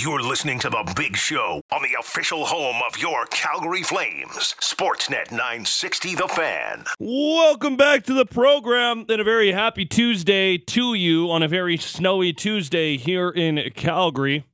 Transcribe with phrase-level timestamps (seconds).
[0.00, 4.54] You're listening to The Big Show on the official home of your Calgary Flames.
[4.60, 6.84] Sportsnet 960 The Fan.
[7.00, 11.76] Welcome back to the program and a very happy Tuesday to you on a very
[11.76, 14.44] snowy Tuesday here in Calgary.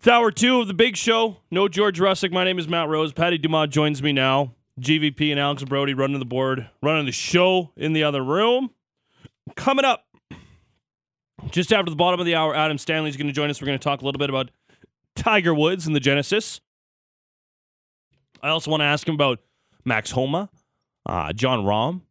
[0.00, 1.38] It's hour two of The Big Show.
[1.50, 2.30] No George Russick.
[2.32, 3.14] My name is Matt Rose.
[3.14, 4.52] Patty Dumas joins me now.
[4.78, 8.72] GVP and Alex Brody running the board, running the show in the other room.
[9.54, 10.05] Coming up
[11.50, 13.60] just after the bottom of the hour, Adam Stanley's going to join us.
[13.60, 14.50] We're going to talk a little bit about
[15.14, 16.60] Tiger Woods and the Genesis.
[18.42, 19.40] I also want to ask him about
[19.84, 20.50] Max Homa,
[21.06, 22.02] uh, Jon Rahm,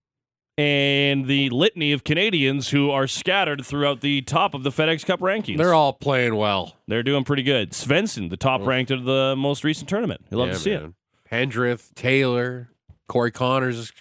[0.57, 5.19] and the litany of Canadians who are scattered throughout the top of the FedEx Cup
[5.19, 5.57] rankings.
[5.57, 6.75] They're all playing well.
[6.87, 7.71] They're doing pretty good.
[7.71, 10.21] Svensson, the top ranked of the most recent tournament.
[10.31, 10.81] You love Yeah, to see it.
[10.81, 10.93] man.
[11.31, 12.69] Pendrith, Taylor,
[13.07, 13.91] Corey Conners.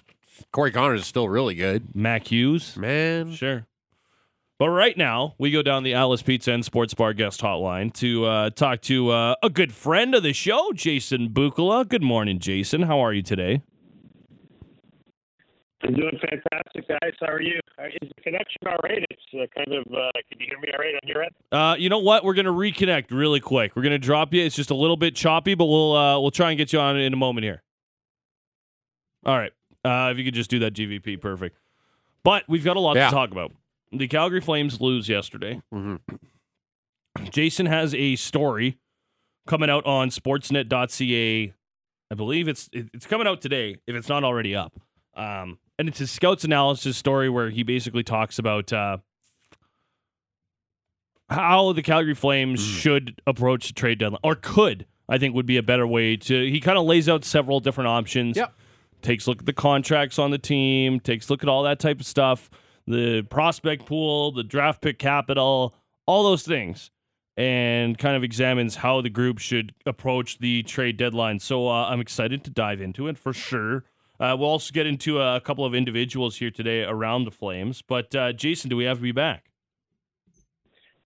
[0.53, 1.95] Corey Conners is still really good.
[1.95, 2.77] Mac Hughes.
[2.77, 3.33] Man.
[3.33, 3.67] Sure.
[4.59, 8.25] But right now, we go down the Atlas Pizza and Sports Bar guest hotline to
[8.25, 11.89] uh, talk to uh, a good friend of the show, Jason Bukala.
[11.89, 12.83] Good morning, Jason.
[12.83, 13.63] How are you today?
[15.83, 17.13] I'm doing fantastic, guys.
[17.21, 17.59] How are you?
[17.79, 19.05] Uh, Is the connection all right?
[19.11, 19.85] It's uh, kind of.
[19.93, 21.33] Uh, can you hear me all right on your end?
[21.51, 22.25] Uh, you know what?
[22.25, 23.75] We're gonna reconnect really quick.
[23.75, 24.43] We're gonna drop you.
[24.43, 26.97] It's just a little bit choppy, but we'll uh, we'll try and get you on
[26.97, 27.63] in a moment here.
[29.27, 29.53] All right.
[29.85, 31.59] Uh, if you could just do that GVP, perfect.
[32.23, 33.11] But we've got a lot Yeah.
[33.11, 33.53] to talk about.
[33.97, 35.61] The Calgary Flames lose yesterday.
[35.73, 36.01] Mhm.
[37.31, 38.79] Jason has a story
[39.47, 41.53] coming out on Sportsnet.ca.
[42.11, 43.77] I believe it's it's coming out today.
[43.87, 44.73] If it's not already up,
[45.17, 48.99] um, and it's a scouts analysis story where he basically talks about uh,
[51.31, 52.81] how the Calgary Flames Mm.
[52.81, 54.87] should approach the trade deadline, or could.
[55.09, 56.51] I think would be a better way to.
[56.51, 58.37] He kind of lays out several different options.
[58.39, 58.55] Yep.
[59.03, 60.99] Takes a look at the contracts on the team.
[60.99, 62.49] Takes a look at all that type of stuff.
[62.87, 65.75] The prospect pool, the draft pick capital,
[66.07, 66.91] all those things,
[67.37, 71.39] and kind of examines how the group should approach the trade deadline.
[71.41, 73.85] So uh, I'm excited to dive into it for sure.
[74.21, 77.83] Uh, we'll also get into a couple of individuals here today around the Flames.
[77.83, 79.51] But uh, Jason, do we have to be back?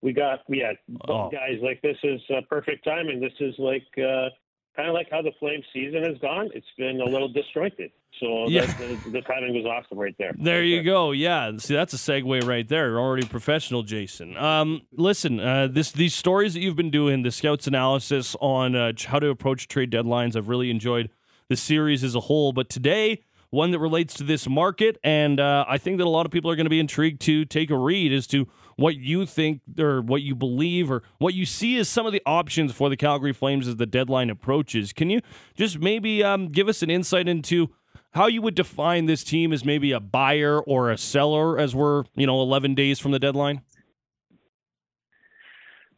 [0.00, 0.72] We got yeah,
[1.08, 1.30] Oh.
[1.30, 1.58] guys.
[1.62, 3.20] Like this is uh, perfect timing.
[3.20, 4.28] This is like uh,
[4.76, 6.50] kind of like how the Flame season has gone.
[6.54, 7.90] It's been a little disjointed.
[8.20, 8.66] So Yeah.
[8.66, 10.32] the, the, the timing was awesome right there.
[10.38, 11.12] There Right you go.
[11.12, 11.52] Yeah.
[11.58, 12.88] See, that's a segue right there.
[12.88, 14.36] You're already professional, Jason.
[14.36, 18.92] Um, listen, uh, this these stories that you've been doing, the scouts analysis on uh,
[19.06, 21.10] how to approach trade deadlines, I've really enjoyed
[21.48, 22.52] the series as a whole.
[22.52, 26.26] But today, one that relates to this market, and uh, I think that a lot
[26.26, 29.26] of people are going to be intrigued to take a read as to what you
[29.26, 32.88] think or what you believe or what you see as some of the options for
[32.90, 34.92] the Calgary Flames as the deadline approaches.
[34.92, 35.20] Can you
[35.56, 37.70] just maybe um, give us an insight into
[38.18, 42.02] how you would define this team as maybe a buyer or a seller as we're,
[42.16, 43.62] you know, 11 days from the deadline?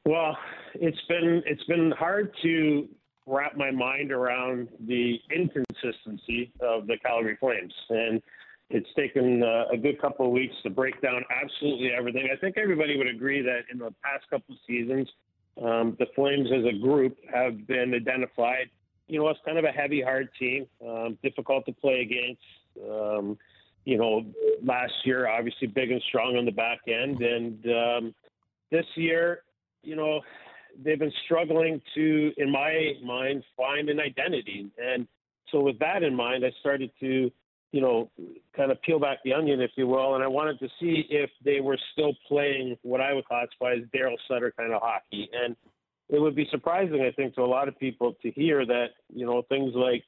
[0.04, 0.36] Well,
[0.74, 2.88] it's been it's been hard to
[3.26, 8.20] wrap my mind around the inconsistency of the Calgary Flames, and
[8.68, 12.28] it's taken uh, a good couple of weeks to break down absolutely everything.
[12.30, 15.08] I think everybody would agree that in the past couple of seasons,
[15.62, 18.68] um, the Flames as a group have been identified,
[19.10, 22.42] you know, it's kind of a heavy, hard team, um, difficult to play against.
[22.88, 23.36] Um,
[23.84, 24.24] you know,
[24.62, 28.14] last year obviously big and strong on the back end, and um,
[28.70, 29.42] this year
[29.82, 30.20] you know,
[30.82, 34.70] they've been struggling to, in my mind, find an identity.
[34.78, 35.06] And
[35.50, 37.30] so, with that in mind, I started to,
[37.72, 38.10] you know,
[38.56, 41.30] kind of peel back the onion, if you will, and I wanted to see if
[41.44, 45.28] they were still playing what I would classify as Daryl Sutter kind of hockey.
[45.32, 45.56] And
[46.12, 49.24] it would be surprising, I think, to a lot of people to hear that, you
[49.24, 50.04] know, things like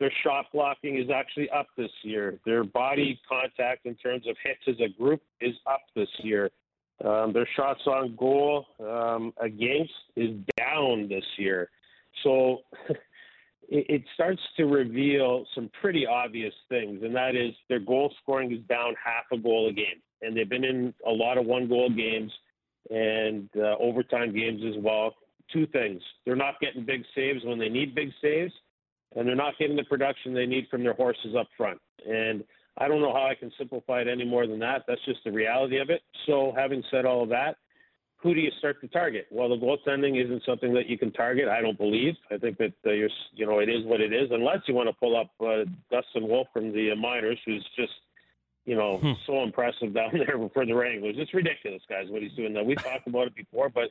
[0.00, 2.38] their shot blocking is actually up this year.
[2.46, 6.50] Their body contact in terms of hits as a group is up this year.
[7.04, 11.68] Um, their shots on goal um, against is down this year.
[12.22, 12.58] So
[13.68, 18.52] it, it starts to reveal some pretty obvious things, and that is their goal scoring
[18.52, 20.00] is down half a goal a game.
[20.22, 22.32] And they've been in a lot of one goal games
[22.90, 25.14] and uh, overtime games as well.
[25.52, 28.52] Two things they're not getting big saves when they need big saves,
[29.16, 31.80] and they're not getting the production they need from their horses up front.
[32.08, 32.42] And
[32.78, 34.84] I don't know how I can simplify it any more than that.
[34.88, 36.02] That's just the reality of it.
[36.26, 37.56] So, having said all of that,
[38.16, 39.26] who do you start to target?
[39.30, 41.48] Well, the goaltending isn't something that you can target.
[41.48, 42.14] I don't believe.
[42.30, 44.30] I think that uh, you're, you know, it is what it is.
[44.30, 47.92] Unless you want to pull up uh, Dustin Wolf from the uh, minors, who's just,
[48.64, 49.12] you know, Hmm.
[49.26, 51.16] so impressive down there for the Wranglers.
[51.18, 52.52] It's ridiculous, guys, what he's doing.
[52.52, 53.90] Now we talked about it before, but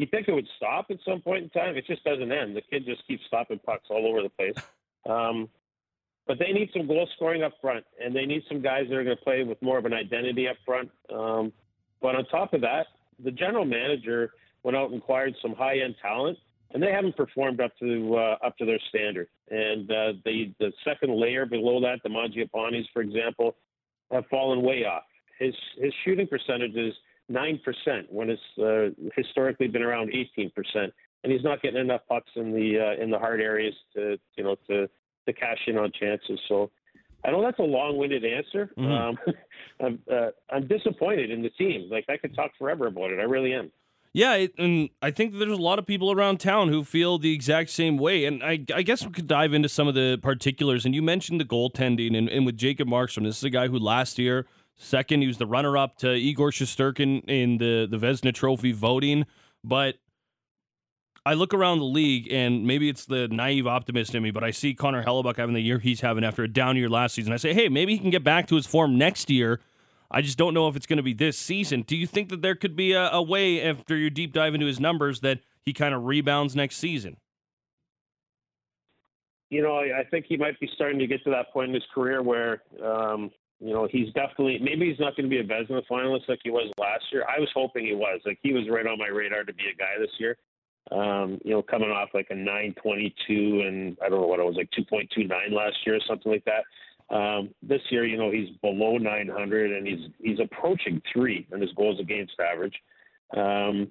[0.00, 1.76] you think it would stop at some point in time.
[1.76, 2.56] It just doesn't end.
[2.56, 4.54] The kid just keeps stopping pucks all over the place.
[5.08, 5.48] Um,
[6.26, 9.04] but they need some goal scoring up front, and they need some guys that are
[9.04, 10.90] going to play with more of an identity up front.
[11.12, 11.52] Um,
[12.00, 12.86] but on top of that,
[13.22, 14.32] the general manager
[14.62, 16.38] went out and acquired some high end talent,
[16.72, 19.28] and they haven't performed up to uh, up to their standard.
[19.50, 23.56] And uh, the the second layer below that, the Mangiapanis, for example,
[24.10, 25.02] have fallen way off.
[25.38, 26.94] His his shooting percentages
[27.30, 27.60] 9%
[28.08, 30.50] when it's uh, historically been around 18%.
[31.22, 34.44] And he's not getting enough pucks in the uh, in the hard areas to you
[34.44, 34.88] know to
[35.26, 36.40] to cash in on chances.
[36.48, 36.70] So
[37.22, 38.70] I know that's a long-winded answer.
[38.78, 38.90] Mm-hmm.
[38.90, 39.18] Um,
[39.80, 41.90] I'm uh, I'm disappointed in the team.
[41.90, 43.18] Like I could talk forever about it.
[43.18, 43.70] I really am.
[44.12, 47.32] Yeah, it, and I think there's a lot of people around town who feel the
[47.32, 48.24] exact same way.
[48.24, 50.84] And I, I guess we could dive into some of the particulars.
[50.84, 53.78] And you mentioned the goaltending, and, and with Jacob Markstrom, this is a guy who
[53.78, 54.46] last year
[54.80, 59.26] second, he was the runner-up to Igor Shesterkin in the the Vezina Trophy voting.
[59.62, 59.96] But
[61.24, 64.50] I look around the league, and maybe it's the naive optimist in me, but I
[64.50, 67.32] see Connor Hellebuyck having the year he's having after a down year last season.
[67.32, 69.60] I say, hey, maybe he can get back to his form next year.
[70.10, 71.82] I just don't know if it's going to be this season.
[71.82, 74.66] Do you think that there could be a, a way after your deep dive into
[74.66, 77.18] his numbers that he kind of rebounds next season?
[79.50, 81.74] you know, I, I think he might be starting to get to that point in
[81.74, 85.44] his career where, um, you know, he's definitely maybe he's not going to be a
[85.44, 87.24] Vezina finalist like he was last year.
[87.28, 88.20] I was hoping he was.
[88.24, 90.36] Like he was right on my radar to be a guy this year.
[90.90, 94.56] Um, you know, coming off like a 922 and I don't know what it was
[94.56, 96.64] like 2.29 last year or something like that.
[97.14, 101.72] Um, this year, you know, he's below 900 and he's he's approaching three in his
[101.72, 102.74] goals against average.
[103.36, 103.88] Um,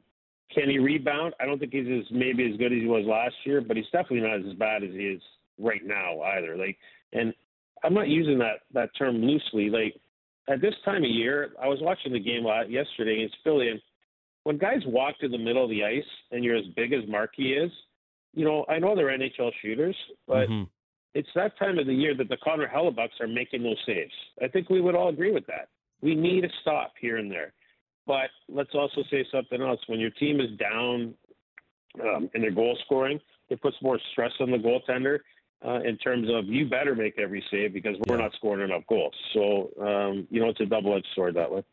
[0.54, 1.36] can he rebound?
[1.40, 3.86] I don't think he's as maybe as good as he was last year, but he's
[3.92, 5.22] definitely not as bad as he is
[5.60, 6.58] right now either.
[6.58, 6.78] Like,
[7.14, 7.34] and
[7.84, 9.70] I'm not using that that term loosely.
[9.70, 9.96] Like,
[10.50, 13.82] at this time of year, I was watching the game yesterday against Philly, and
[14.44, 17.54] when guys walk to the middle of the ice and you're as big as Markey
[17.54, 17.72] is,
[18.34, 19.96] you know, I know they're NHL shooters,
[20.28, 20.68] but Mhm.
[21.14, 24.14] it's that time of the year that the Connor Hellebuycks are making those saves.
[24.42, 25.70] I think we would all agree with that.
[26.02, 27.54] We need a stop here and there.
[28.06, 29.82] But let's also say something else.
[29.88, 31.16] When your team is down
[32.02, 35.20] um, in their goal scoring, it puts more stress on the goaltender
[35.66, 39.14] uh, in terms of you better make every save because we're not scoring enough goals.
[39.34, 41.64] So, um, you know, it's a double edged sword that way.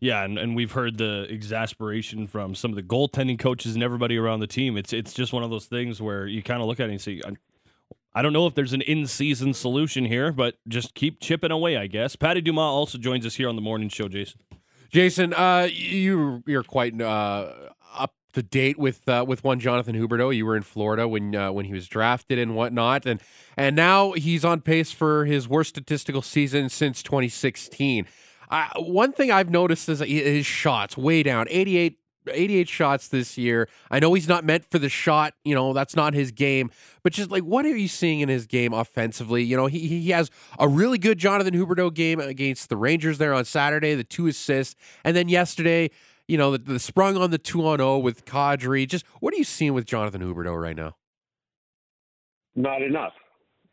[0.00, 4.16] Yeah, and, and we've heard the exasperation from some of the goaltending coaches and everybody
[4.16, 4.76] around the team.
[4.76, 7.00] It's it's just one of those things where you kind of look at it and
[7.00, 7.32] say, I,
[8.14, 11.88] I don't know if there's an in-season solution here, but just keep chipping away, I
[11.88, 12.16] guess.
[12.16, 14.40] Patty Dumas also joins us here on the morning show, Jason.
[14.90, 17.52] Jason, uh, you you're quite uh,
[17.94, 20.34] up to date with uh, with one Jonathan Huberdeau.
[20.34, 23.20] You were in Florida when uh, when he was drafted and whatnot, and
[23.56, 28.06] and now he's on pace for his worst statistical season since 2016.
[28.50, 31.98] Uh, one thing I've noticed is his shots way down, 88
[32.30, 33.68] 88 shots this year.
[33.90, 36.70] I know he's not meant for the shot, you know, that's not his game,
[37.02, 39.42] but just like what are you seeing in his game offensively?
[39.42, 43.34] You know, he he has a really good Jonathan Huberdeau game against the Rangers there
[43.34, 44.74] on Saturday, the two assists,
[45.04, 45.90] and then yesterday,
[46.28, 48.86] you know, the, the sprung on the 2 on 0 with Kadri.
[48.86, 50.94] Just what are you seeing with Jonathan Huberdeau right now?
[52.54, 53.14] Not enough.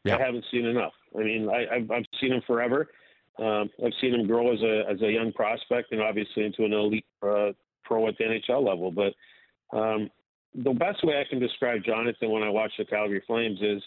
[0.04, 0.18] Yeah.
[0.18, 0.94] I haven't seen enough.
[1.18, 2.88] I mean, I, I've, I've seen him forever.
[3.38, 6.72] Um, I've seen him grow as a as a young prospect and obviously into an
[6.72, 7.52] elite uh,
[7.84, 8.92] pro at the NHL level.
[8.92, 9.14] But
[9.78, 10.10] um,
[10.54, 13.84] the best way I can describe Jonathan when I watch the Calgary Flames is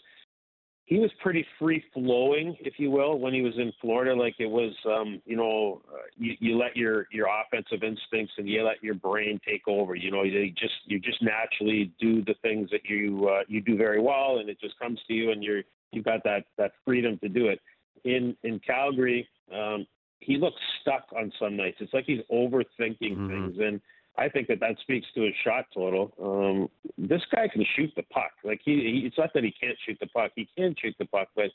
[0.89, 4.15] he was pretty free flowing, if you will, when he was in Florida.
[4.15, 8.49] Like it was, um, you know, uh, you, you let your your offensive instincts and
[8.49, 9.95] you let your brain take over.
[9.95, 13.77] You know, you just you just naturally do the things that you uh, you do
[13.77, 15.61] very well, and it just comes to you, and you're
[15.93, 17.61] you've got that that freedom to do it.
[18.05, 19.87] In in Calgary, um,
[20.21, 21.79] he looks stuck on some nights.
[21.81, 23.29] It's like he's overthinking Mhm.
[23.29, 23.81] things, and
[24.17, 26.13] I think that that speaks to his shot total.
[26.21, 28.33] Um, this guy can shoot the puck.
[28.43, 30.33] Like he, he, it's not that he can't shoot the puck.
[30.35, 31.51] He can shoot the puck, but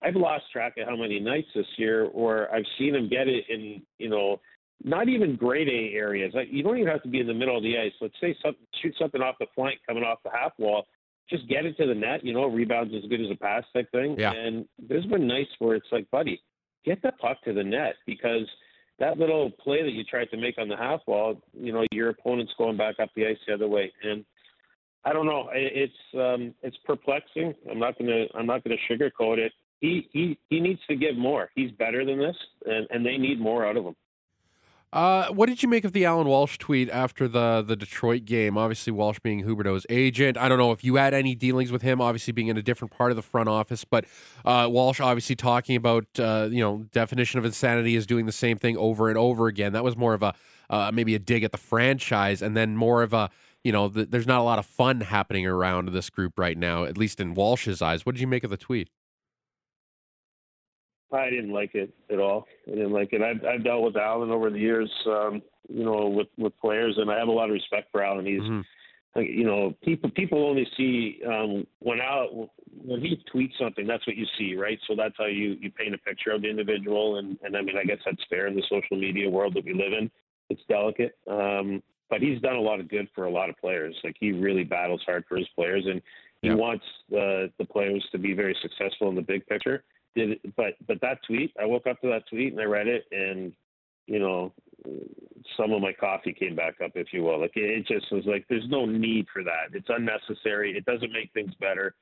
[0.00, 3.44] I've lost track of how many nights this year where I've seen him get it
[3.50, 4.40] in, you know,
[4.82, 6.32] not even grade A areas.
[6.34, 7.92] Like you don't even have to be in the middle of the ice.
[8.00, 10.86] Let's say something, shoot something off the flank coming off the half wall.
[11.28, 12.24] Just get it to the net.
[12.24, 14.16] You know, rebounds as good as a pass type thing.
[14.18, 14.32] Yeah.
[14.32, 16.40] And there's been nights where it's like, buddy,
[16.84, 18.48] get the puck to the net because
[18.98, 22.10] that little play that you tried to make on the half wall, you know, your
[22.10, 23.92] opponent's going back up the ice the other way.
[24.02, 24.24] And
[25.04, 25.48] I don't know.
[25.52, 27.54] It's um, it's perplexing.
[27.70, 29.52] I'm not gonna I'm not gonna sugarcoat it.
[29.80, 31.50] He he he needs to give more.
[31.54, 33.94] He's better than this, and and they need more out of him.
[34.90, 38.56] Uh, what did you make of the Allan Walsh tweet after the the Detroit game?
[38.56, 40.38] Obviously, Walsh being Huberdeau's agent.
[40.38, 42.00] I don't know if you had any dealings with him.
[42.00, 44.06] Obviously, being in a different part of the front office, but
[44.46, 48.56] uh, Walsh obviously talking about uh, you know definition of insanity is doing the same
[48.56, 49.74] thing over and over again.
[49.74, 50.34] That was more of a
[50.70, 53.28] uh, maybe a dig at the franchise, and then more of a
[53.62, 56.84] you know th- there's not a lot of fun happening around this group right now,
[56.84, 58.06] at least in Walsh's eyes.
[58.06, 58.88] What did you make of the tweet?
[61.12, 62.46] I didn't like it at all.
[62.66, 63.22] I didn't like it.
[63.22, 67.10] I've, I've dealt with Allan over the years, um, you know, with with players, and
[67.10, 68.26] I have a lot of respect for Allan.
[68.26, 69.20] He's, Mm-hmm.
[69.22, 72.50] you know, people people only see um, when Al
[72.84, 74.78] when he tweets something, that's what you see, right?
[74.86, 77.76] So that's how you you paint a picture of the individual, and and I mean,
[77.78, 80.10] I guess that's fair in the social media world that we live in.
[80.50, 83.94] It's delicate, um, but he's done a lot of good for a lot of players.
[84.04, 86.00] Like he really battles hard for his players, and
[86.42, 86.54] he Yeah.
[86.54, 89.82] wants the the players to be very successful in the big picture.
[90.18, 92.88] Did it, but but that tweet, I woke up to that tweet and I read
[92.88, 93.52] it, and
[94.06, 94.52] you know,
[95.56, 97.40] some of my coffee came back up, if you will.
[97.40, 99.74] Like it just was like, there's no need for that.
[99.74, 100.76] It's unnecessary.
[100.76, 101.94] It doesn't make things better,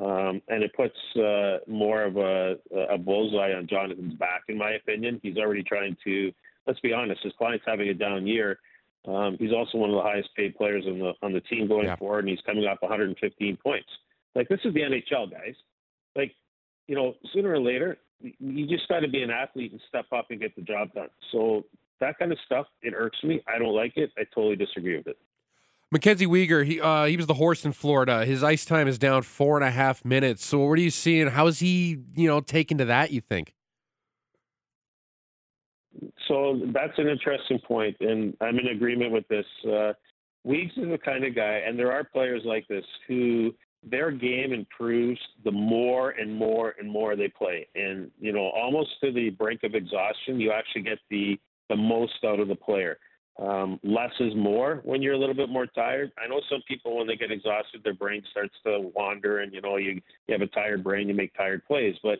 [0.00, 2.56] um, and it puts uh, more of a
[2.90, 5.20] a bullseye on Jonathan's back, in my opinion.
[5.22, 6.32] He's already trying to.
[6.66, 7.22] Let's be honest.
[7.22, 8.58] His client's having a down year.
[9.06, 11.86] Um, he's also one of the highest paid players on the on the team going
[11.86, 11.96] Yeah.
[11.96, 13.88] forward, and he's coming off 115 points.
[14.34, 15.54] Like this is the NHL, guys.
[16.14, 16.32] Like
[16.88, 20.26] you know, sooner or later, you just got to be an athlete and step up
[20.30, 21.08] and get the job done.
[21.30, 21.64] So
[22.00, 23.40] that kind of stuff, it irks me.
[23.46, 24.10] I don't like it.
[24.18, 25.18] I totally disagree with it.
[25.90, 28.26] Mackenzie Weegar, he uh, he was the horse in Florida.
[28.26, 30.44] His ice time is down four and a half minutes.
[30.44, 31.28] So what are you seeing?
[31.28, 33.10] How's he, you know, taken to that?
[33.10, 33.54] You think?
[36.28, 39.46] So that's an interesting point, and I'm in agreement with this.
[39.64, 39.94] Uh,
[40.46, 43.54] Weegs is the kind of guy, and there are players like this who
[43.90, 48.90] their game improves the more and more and more they play, and you know, almost
[49.02, 52.98] to the brink of exhaustion, you actually get the the most out of the player.
[53.38, 56.10] Um, less is more when you're a little bit more tired.
[56.22, 59.60] I know some people when they get exhausted, their brain starts to wander, and you
[59.60, 62.18] know, you you have a tired brain, you make tired plays, but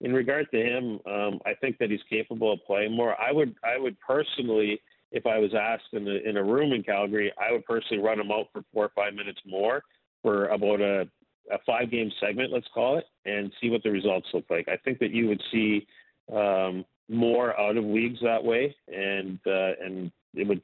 [0.00, 3.20] in regard to him, um, I think that he's capable of playing more.
[3.20, 4.80] I would, I would personally,
[5.12, 8.18] if I was asked in a, in a room in Calgary, I would personally run
[8.18, 9.82] him out for four or five minutes more
[10.22, 11.08] for about a,
[11.50, 14.68] a five game segment, let's call it, and see what the results look like.
[14.68, 15.86] I think that you would see
[16.32, 20.62] um, more out of leagues that way, and uh, and it would,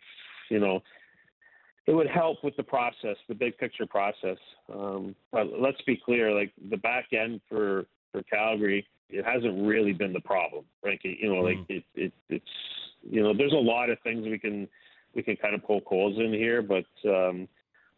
[0.51, 0.83] you know.
[1.89, 4.39] It would help with the process, the big picture process.
[4.75, 9.93] Um, but let's be clear, like the back end for for Calgary, it hasn't really
[9.93, 10.99] been the problem, right?
[11.03, 12.45] You know, like it, it, it's,
[13.09, 14.67] you know, there's a lot of things we can,
[15.15, 17.47] we can kind of poke holes in here, but um,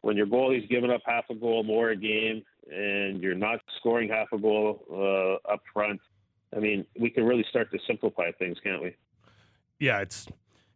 [0.08, 4.08] when your goalie's giving up half a goal more a game and you're not scoring
[4.08, 6.00] half a goal uh, up front,
[6.56, 8.96] I mean, we can really start to simplify things, can't we?
[9.78, 10.26] Yeah, it's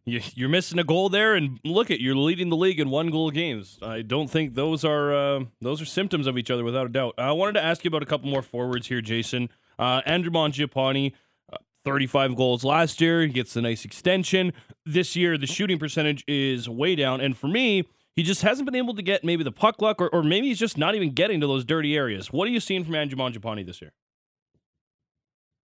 [0.05, 3.09] you, you're missing a goal there, and look at you're leading the league in one
[3.09, 3.79] goal games.
[3.81, 7.15] I don't think those are uh, those are symptoms of each other without a doubt.
[7.17, 9.49] I wanted to ask you about a couple more forwards here, Jason.
[9.79, 11.11] Uh, Andrew Mangiapane,
[11.51, 13.23] uh, 35 goals last year.
[13.23, 14.53] He gets a nice extension.
[14.85, 18.75] This year, the shooting percentage is way down, and for me, he just hasn't been
[18.75, 21.41] able to get maybe the puck luck, or, or maybe he's just not even getting
[21.41, 22.31] to those dirty areas.
[22.31, 23.93] What are you seeing from Andrew Mangiapane this year?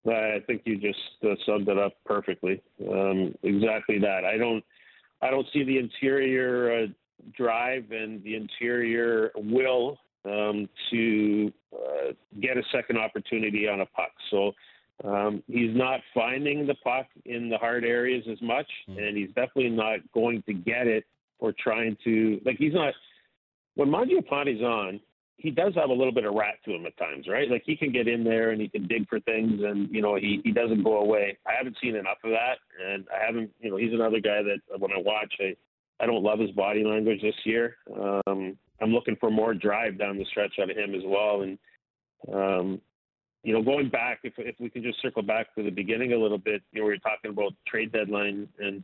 [0.08, 2.62] I think you just uh, summed it up perfectly.
[2.90, 4.24] Um, exactly that.
[4.24, 4.64] I don't,
[5.22, 6.88] I don't see the interior uh,
[7.36, 14.12] drive and the interior will um, to uh, get a second opportunity on a puck.
[14.32, 14.54] So
[15.04, 19.70] um, he's not finding the puck in the hard areas as much, and he's definitely
[19.70, 21.06] not going to get it
[21.40, 22.94] or trying to like he's not.
[23.76, 25.00] When Mangiapane's on,
[25.38, 27.50] he does have a little bit of rat to him at times, right?
[27.50, 30.16] Like he can get in there and he can dig for things, and you know
[30.16, 31.38] he he doesn't go away.
[31.46, 33.52] I haven't seen enough of that, and I haven't.
[33.60, 35.56] You know, he's another guy that when I watch, I
[36.00, 37.78] I don't love his body language this year.
[37.96, 41.58] Um, I'm looking for more drive down the stretch out of him as well, and
[42.34, 42.82] um,
[43.44, 46.18] you know, going back, if if we can just circle back to the beginning a
[46.18, 48.84] little bit, you know, we were talking about trade deadline and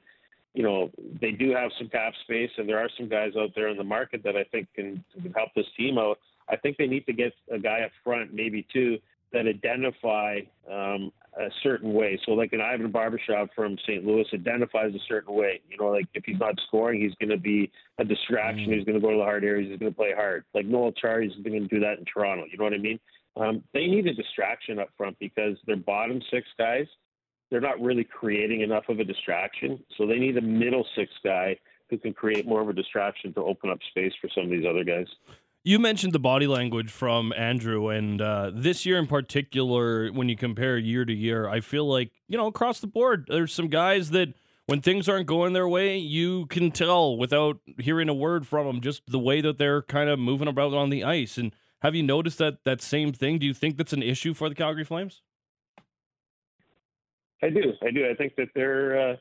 [0.53, 3.69] you know, they do have some cap space, and there are some guys out there
[3.69, 6.19] in the market that I think can, can help this team out.
[6.47, 8.99] I think they need to get a guy up front, maybe two,
[9.31, 10.39] that identify
[10.71, 12.19] um, a certain way.
[12.23, 14.05] So, like an Ivan Barbashev from St.
[14.05, 15.61] Louis identifies a certain way.
[15.69, 18.71] You know, like if he's not scoring, he's going to be a distraction.
[18.71, 19.71] He's going to go to the hard areas.
[19.71, 20.43] He's going to play hard.
[20.53, 22.45] Like Noel Acciari's going to do that in Toronto.
[22.51, 22.99] You know what I mean?
[23.35, 26.85] Um, they need a distraction up front because their bottom six guys–
[27.53, 29.79] they're not really creating enough of a distraction.
[29.95, 31.55] So they need a middle six guy
[31.87, 34.65] who can create more of a distraction to open up space for some of these
[34.67, 35.05] other guys.
[35.63, 40.35] You mentioned the body language from Andrew, and uh, this year in particular, when you
[40.35, 44.09] compare year to year, I feel like, you know, across the board, there's some guys
[44.09, 44.33] that
[44.65, 48.81] when things aren't going their way, you can tell without hearing a word from them,
[48.81, 51.37] just the way that they're kind of moving about on the ice.
[51.37, 53.37] And have you noticed that that same thing?
[53.37, 55.21] Do you think that's an issue for the Calgary Flames?
[57.43, 57.73] I do.
[57.81, 58.09] I do.
[58.09, 59.15] I think that they're uh,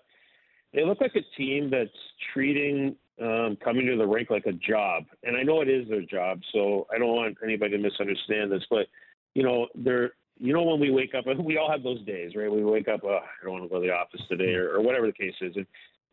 [0.73, 1.91] they look like a team that's
[2.33, 6.03] treating um, coming to the rink like a job, and I know it is their
[6.03, 6.41] job.
[6.53, 8.87] So I don't want anybody to misunderstand this, but
[9.35, 12.51] you know they're you know when we wake up, we all have those days, right?
[12.51, 14.81] We wake up, oh, I don't want to go to the office today, or, or
[14.81, 15.67] whatever the case is, and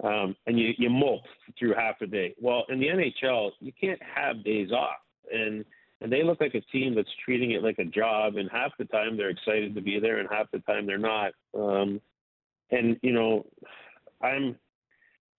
[0.03, 1.23] um, and you you mope
[1.57, 2.33] through half the day.
[2.41, 4.97] Well, in the NHL, you can't have days off,
[5.31, 5.63] and
[6.01, 8.85] and they look like a team that's treating it like a job, and half the
[8.85, 11.33] time they're excited to be there, and half the time they're not.
[11.57, 12.01] Um,
[12.71, 13.45] and you know,
[14.21, 14.55] I'm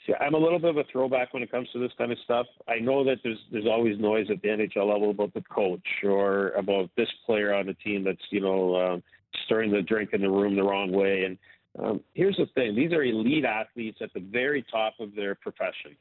[0.07, 2.19] See, I'm a little bit of a throwback when it comes to this kind of
[2.25, 2.47] stuff.
[2.69, 6.50] I know that there's there's always noise at the NHL level about the coach or
[6.50, 9.02] about this player on the team that's you know um,
[9.45, 11.25] stirring the drink in the room the wrong way.
[11.25, 11.38] And
[11.79, 15.97] um, here's the thing: these are elite athletes at the very top of their profession.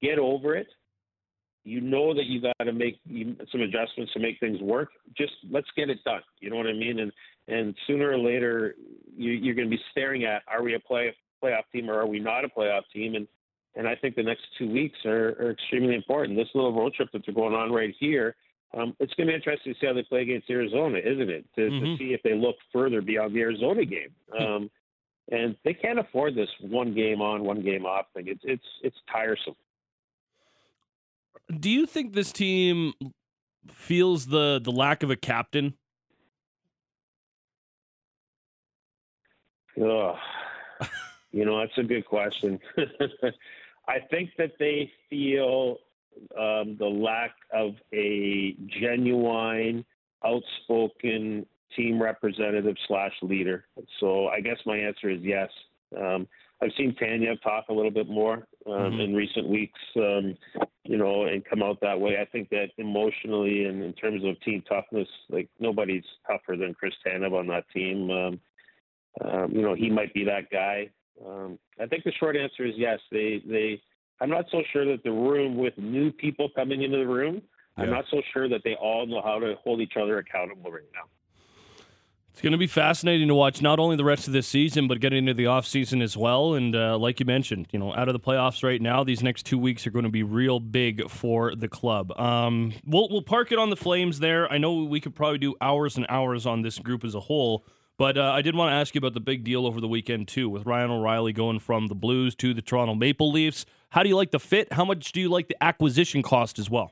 [0.00, 0.68] Get over it.
[1.64, 2.98] You know that you got to make
[3.50, 4.90] some adjustments to make things work.
[5.16, 6.20] Just let's get it done.
[6.40, 6.98] You know what I mean?
[7.00, 7.12] And
[7.48, 8.74] and sooner or later,
[9.16, 12.06] you, you're going to be staring at: Are we a play playoff team or are
[12.06, 13.14] we not a playoff team?
[13.14, 13.26] And
[13.76, 16.38] and I think the next two weeks are, are extremely important.
[16.38, 18.36] This little road trip that's going on right here,
[18.76, 21.44] um, it's going to be interesting to see how they play against Arizona, isn't it?
[21.56, 21.84] To, mm-hmm.
[21.84, 24.10] to see if they look further beyond the Arizona game.
[24.38, 24.70] Um,
[25.30, 28.26] and they can't afford this one game on, one game off thing.
[28.28, 29.56] It's it's it's tiresome.
[31.58, 32.92] Do you think this team
[33.68, 35.74] feels the the lack of a captain?
[39.80, 40.16] Ugh.
[41.34, 42.60] You know, that's a good question.
[43.88, 45.78] I think that they feel
[46.38, 49.84] um, the lack of a genuine,
[50.24, 53.64] outspoken team representative slash leader.
[53.98, 55.50] So I guess my answer is yes.
[56.00, 56.28] Um,
[56.62, 59.00] I've seen Tanev talk a little bit more um, mm-hmm.
[59.00, 60.36] in recent weeks, um,
[60.84, 62.18] you know, and come out that way.
[62.20, 66.94] I think that emotionally and in terms of team toughness, like nobody's tougher than Chris
[67.06, 68.10] Tanev on that team.
[68.10, 68.40] Um,
[69.24, 70.90] um, you know, he might be that guy.
[71.24, 72.98] Um, I think the short answer is yes.
[73.10, 73.80] They they.
[74.20, 77.42] I'm not so sure that the room with new people coming into the room.
[77.76, 77.84] Yeah.
[77.84, 80.82] I'm not so sure that they all know how to hold each other accountable right
[80.94, 81.08] now.
[82.34, 84.98] It's going to be fascinating to watch not only the rest of this season, but
[84.98, 86.54] getting into the offseason as well.
[86.54, 89.46] And uh, like you mentioned, you know, out of the playoffs right now, these next
[89.46, 92.10] two weeks are going to be real big for the club.
[92.18, 94.52] Um, we'll, we'll park it on the Flames there.
[94.52, 97.64] I know we could probably do hours and hours on this group as a whole.
[97.98, 100.26] But uh, I did want to ask you about the big deal over the weekend,
[100.26, 103.64] too, with Ryan O'Reilly going from the Blues to the Toronto Maple Leafs.
[103.90, 104.72] How do you like the fit?
[104.72, 106.90] How much do you like the acquisition cost as well?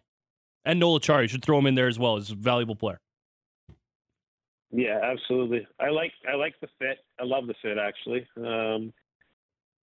[0.64, 3.00] And Noel Acciari should throw him in there as well as a valuable player.
[4.72, 5.66] Yeah, absolutely.
[5.78, 6.98] I like I like the fit.
[7.20, 8.26] I love the fit actually.
[8.38, 8.92] Um,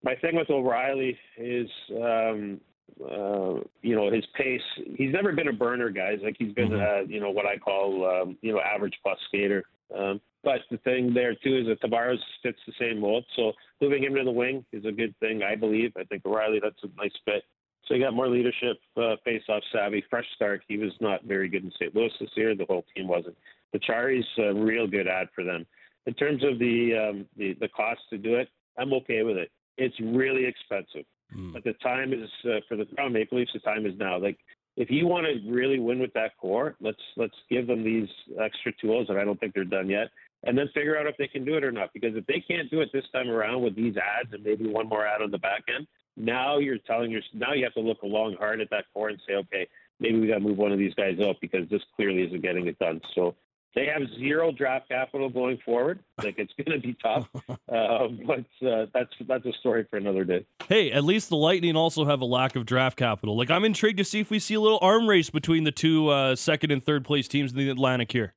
[0.04, 2.60] my thing with O'Reilly is um,
[3.04, 4.62] uh, you know his pace.
[4.96, 6.18] He's never been a burner, guys.
[6.24, 7.06] Like he's been mm-hmm.
[7.06, 9.64] uh, you know what I call um, you know average plus skater.
[9.96, 13.26] Um, but the thing there too is that Tavares fits the same mold.
[13.36, 15.92] So moving him to the wing is a good thing, I believe.
[15.98, 17.44] I think O'Reilly that's a nice fit.
[17.86, 20.62] So you got more leadership, uh, face-off savvy, fresh start.
[20.68, 21.96] He was not very good in St.
[21.96, 22.56] Louis this year.
[22.56, 23.36] The whole team wasn't.
[23.76, 25.66] Acciari's a real good ad for them.
[26.06, 29.52] In terms of the um, the, the cost to do it, I'm okay with it.
[29.78, 31.06] It's really expensive,
[31.36, 31.54] mm.
[31.54, 33.52] but the time is uh, for the Toronto Maple Leafs.
[33.54, 34.18] The time is now.
[34.18, 34.38] Like
[34.76, 38.10] if you want to really win with that core, let's let's give them these
[38.42, 40.10] extra tools, and I don't think they're done yet
[40.44, 41.92] and then figure out if they can do it or not.
[41.94, 44.88] Because if they can't do it this time around with these ads and maybe one
[44.88, 47.98] more ad on the back end, now you're telling your now you have to look
[48.04, 49.68] long hard at that core and say, okay,
[50.00, 52.68] maybe we got to move one of these guys out because this clearly isn't getting
[52.68, 53.02] it done.
[53.16, 53.36] So
[53.76, 56.00] they have zero draft capital going forward.
[56.18, 60.24] Like it's going to be tough, uh, but uh, that's that's a story for another
[60.24, 60.46] day.
[60.68, 63.38] Hey, at least the Lightning also have a lack of draft capital.
[63.38, 66.10] Like I'm intrigued to see if we see a little arm race between the two
[66.10, 68.34] uh, second and third place teams in the Atlantic here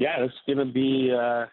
[0.00, 1.44] yeah, it's going to be uh,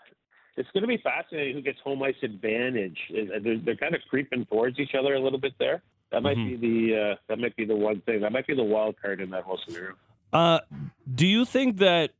[0.56, 2.98] it's going to be fascinating who gets home ice advantage.
[3.12, 5.84] They're, they're kind of creeping towards each other a little bit there.
[6.14, 6.62] That might mm-hmm.
[6.62, 8.22] be the uh, that might be the one thing.
[8.22, 9.96] That might be the wild card in that whole scenario.
[10.34, 10.60] Uh,
[11.14, 12.12] do you think that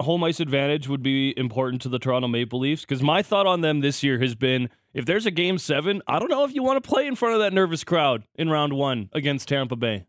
[0.00, 2.82] home ice advantage would be important to the Toronto Maple Leafs?
[2.82, 6.18] Because my thought on them this year has been if there's a game seven, I
[6.18, 8.74] don't know if you want to play in front of that nervous crowd in round
[8.74, 10.06] one against Tampa Bay.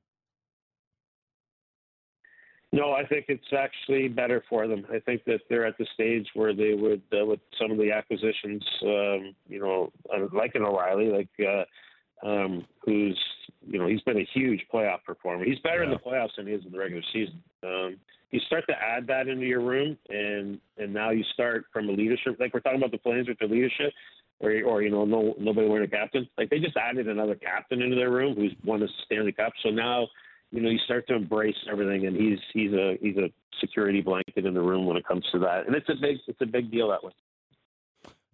[2.74, 4.84] No, I think it's actually better for them.
[4.92, 7.92] I think that they're at the stage where they would, uh, with some of the
[7.92, 13.20] acquisitions, um, you know, uh, like an O'Reilly, like uh, um, who's,
[13.67, 15.45] you know, he's been a huge playoff performer.
[15.45, 15.86] He's better yeah.
[15.86, 17.41] in the playoffs than he is in the regular season.
[17.63, 17.97] Um,
[18.32, 21.91] you start to add that into your room, and and now you start from a
[21.91, 23.93] leadership, like we're talking about the Flames with the leadership,
[24.39, 26.28] or or you know, no nobody wearing a captain.
[26.38, 29.54] Like they just added another captain into their room who's won a Stanley Cup.
[29.63, 30.08] So now
[30.54, 34.45] you know, you start to embrace everything, and he's he's a he's a security blanket
[34.45, 36.71] in the room when it comes to that, and it's a big it's a big
[36.71, 37.12] deal that way.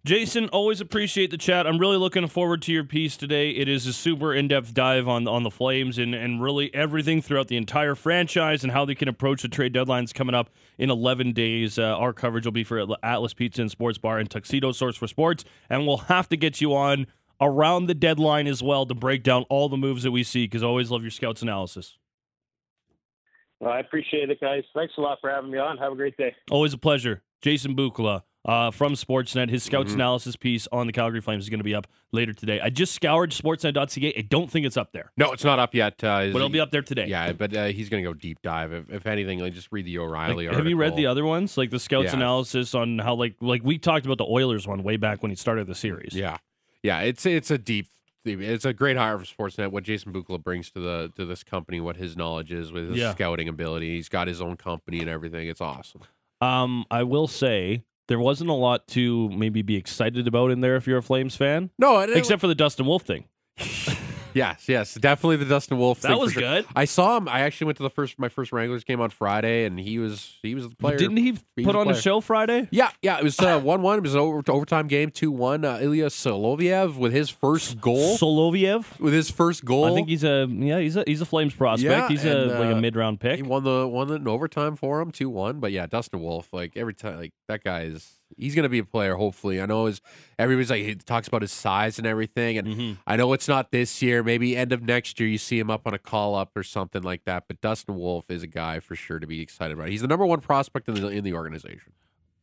[0.02, 1.66] Jason, always appreciate the chat.
[1.66, 3.50] I'm really looking forward to your piece today.
[3.50, 7.48] It is a super in-depth dive on on the Flames and and really everything throughout
[7.48, 11.34] the entire franchise and how they can approach the trade deadlines coming up in 11
[11.34, 11.78] days.
[11.78, 15.06] Uh, our coverage will be for Atlas Pizza and Sports Bar and Tuxedo Source for
[15.06, 17.06] Sports, and we'll have to get you on
[17.38, 20.62] around the deadline as well to break down all the moves that we see because
[20.62, 21.98] I always love your scouts analysis.
[23.60, 24.64] Well, I appreciate it, guys.
[24.74, 25.76] Thanks a lot for having me on.
[25.76, 26.34] Have a great day.
[26.50, 27.22] Always a pleasure.
[27.42, 29.50] Jason Bukala uh, from Sportsnet.
[29.50, 30.00] His scouts mm-hmm.
[30.00, 32.60] analysis piece on the Calgary Flames is going to be up later today.
[32.60, 34.14] I just scoured sportsnet.ca.
[34.16, 35.12] I don't think it's up there.
[35.16, 36.02] No, it's not up yet.
[36.02, 37.06] Uh, but it'll be up there today.
[37.06, 38.72] Yeah, but uh, he's going to go deep dive.
[38.72, 41.56] If, if anything, like, just read the O'Reilly like, Have you read the other ones?
[41.56, 42.16] Like the scouts yeah.
[42.16, 45.36] analysis on how, like, like we talked about the Oilers one way back when he
[45.36, 46.14] started the series.
[46.14, 46.38] Yeah.
[46.82, 47.88] Yeah, it's it's a deep
[48.24, 49.70] it's a great hire for Sportsnet.
[49.70, 52.98] What Jason Bukala brings to the to this company, what his knowledge is with his
[52.98, 53.12] yeah.
[53.12, 53.96] scouting ability.
[53.96, 55.48] He's got his own company and everything.
[55.48, 56.02] It's awesome.
[56.40, 60.74] Um, I will say there wasn't a lot to maybe be excited about in there
[60.74, 61.70] if you're a Flames fan.
[61.78, 63.28] No, except for the Dustin Wolf thing.
[64.34, 66.00] Yes, yes, definitely the Dustin Wolf.
[66.02, 66.42] That was sure.
[66.42, 66.66] good.
[66.74, 67.28] I saw him.
[67.28, 70.38] I actually went to the first my first Wranglers game on Friday, and he was
[70.42, 70.96] he was the player.
[70.96, 72.68] Didn't he, he put on a show Friday?
[72.70, 73.18] Yeah, yeah.
[73.18, 73.98] It was uh, one one.
[73.98, 75.64] It was an over, overtime game, two one.
[75.64, 78.16] Uh, Ilya Soloviev with his first goal.
[78.16, 79.84] Soloviev with his first goal.
[79.84, 81.90] I think he's a yeah he's a he's a Flames prospect.
[81.90, 83.36] Yeah, he's and, a like a uh, mid round pick.
[83.36, 85.60] He won the won in overtime for him, two one.
[85.60, 86.48] But yeah, Dustin Wolf.
[86.52, 89.14] Like every time, like that guy is he's going to be a player.
[89.14, 90.00] Hopefully, I know his
[90.38, 92.92] everybody's like he talks about his size and everything, and mm-hmm.
[93.06, 94.22] I know it's not this year.
[94.22, 97.02] Maybe end of next year, you see him up on a call up or something
[97.02, 97.44] like that.
[97.48, 99.88] But Dustin Wolf is a guy for sure to be excited about.
[99.88, 101.92] He's the number one prospect in the in the organization.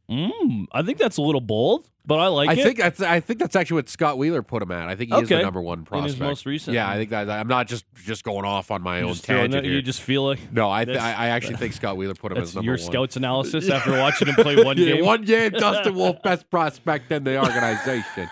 [0.09, 2.63] Mm, I think that's a little bold, but I like I it.
[2.63, 4.87] think that's I think that's actually what Scott Wheeler put him at.
[4.87, 6.13] I think he is the number one prospect.
[6.13, 6.75] In his most recent.
[6.75, 9.65] Yeah, I think that I'm not just just going off on my own tangent.
[9.65, 10.71] You just feel like no.
[10.71, 12.85] I th- I actually think Scott Wheeler put him as number your one.
[12.85, 15.05] scouts analysis after watching him play one yeah, game.
[15.05, 18.29] One game, Dustin Wolf, best prospect in the organization.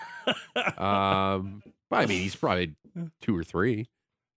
[0.77, 1.61] um,
[1.91, 2.75] I mean, he's probably
[3.21, 3.87] two or three.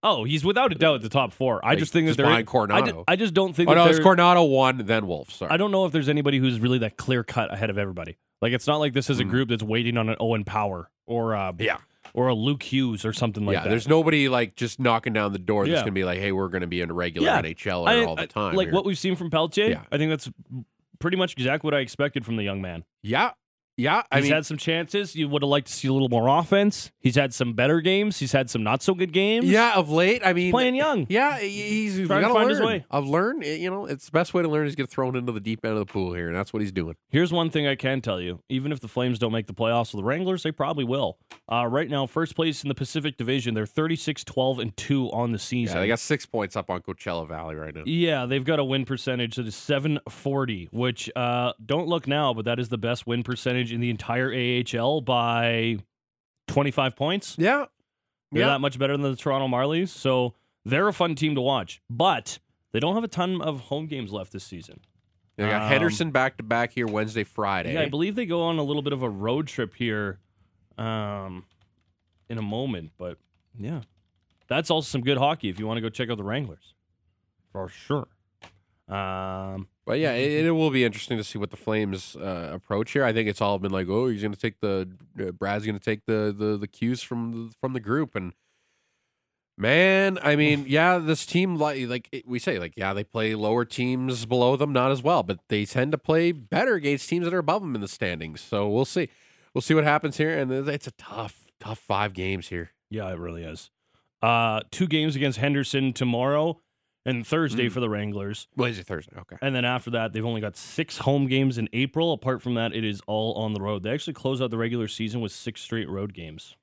[0.03, 1.65] Oh, he's without a doubt at the top four.
[1.65, 2.73] I just think that they're Coronato.
[2.73, 3.69] I just, I just don't think.
[3.69, 5.31] Oh no, it's Coronato one, then Wolf.
[5.33, 8.17] Sorry, I don't know if there's anybody who's really that clear cut ahead of everybody.
[8.41, 9.31] Like it's not like this is a mm.
[9.31, 11.79] group that's waiting on an Owen Power or uh, yeah
[12.15, 13.69] or a Luke Hughes or something like yeah, that.
[13.69, 15.83] There's nobody like just knocking down the door that's yeah.
[15.83, 17.43] gonna be like, hey, we're gonna be in a regular yeah.
[17.43, 18.55] NHL all the time.
[18.55, 18.75] Like here.
[18.75, 19.71] what we've seen from Pelletier.
[19.71, 19.83] Yeah.
[19.91, 20.31] I think that's
[20.99, 22.85] pretty much exactly what I expected from the young man.
[23.03, 23.33] Yeah,
[23.79, 25.15] yeah, I he's mean, had some chances.
[25.15, 26.91] You would have liked to see a little more offense.
[26.99, 28.19] He's had some better games.
[28.19, 29.47] He's had some not so good games.
[29.47, 30.21] Yeah, of late.
[30.25, 31.07] I mean, he's playing young.
[31.09, 32.49] Yeah, he's trying to find learn.
[32.49, 32.85] his way.
[32.91, 33.45] I've learned.
[33.45, 35.75] You know, it's the best way to learn is get thrown into the deep end
[35.75, 36.97] of the pool here, and that's what he's doing.
[37.09, 39.93] Here's one thing I can tell you: even if the Flames don't make the playoffs
[39.95, 41.17] with the Wranglers, they probably will.
[41.51, 45.31] Uh, right now, first place in the Pacific Division, they're 36, 12, and two on
[45.31, 45.77] the season.
[45.77, 47.83] Yeah, they got six points up on Coachella Valley right now.
[47.87, 52.45] Yeah, they've got a win percentage that is 740, which uh, don't look now, but
[52.47, 54.33] that is the best win percentage in the entire.
[54.33, 55.79] AHL by
[56.49, 57.37] 25 points.
[57.39, 57.67] Yeah.
[58.33, 58.49] They're yeah.
[58.49, 59.89] that much better than the Toronto Marlies.
[59.89, 61.81] So they're a fun team to watch.
[61.89, 62.39] But
[62.73, 64.81] they don't have a ton of home games left this season.
[65.37, 67.75] They got um, Henderson back to back here Wednesday, Friday.
[67.75, 70.19] Yeah, I believe they go on a little bit of a road trip here
[70.77, 71.45] um,
[72.29, 72.91] in a moment.
[72.99, 73.19] But
[73.57, 73.83] yeah,
[74.49, 76.75] that's also some good hockey if you want to go check out the Wranglers.
[77.53, 78.09] For sure.
[78.89, 82.91] Um, but yeah, it, it, will be interesting to see what the Flames uh, approach
[82.91, 83.05] here.
[83.05, 84.87] I think it's all been like, oh, he's going to take the
[85.19, 88.35] uh, Brad's going to take the, the the cues from the, from the group, and
[89.57, 93.65] man, I mean, yeah, this team like like we say, like yeah, they play lower
[93.65, 97.33] teams below them not as well, but they tend to play better against teams that
[97.33, 98.43] are above them in the standings.
[98.43, 99.09] So we'll see,
[99.55, 102.73] we'll see what happens here, and it's a tough, tough five games here.
[102.91, 103.71] Yeah, it really is.
[104.21, 106.61] Uh, two games against Henderson tomorrow
[107.07, 107.73] and Thursday mm.
[107.73, 108.49] for the Wranglers.
[108.57, 109.37] Wednesday, Thursday, okay.
[109.41, 112.13] And then after that, they've only got six home games in April.
[112.13, 113.83] Apart from that, it is all on the road.
[113.83, 116.57] They actually close out the regular season with six straight road games.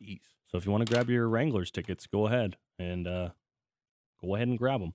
[0.00, 0.20] Jeez.
[0.48, 3.30] So if you want to grab your Wranglers tickets, go ahead and uh,
[4.22, 4.94] go ahead and grab them.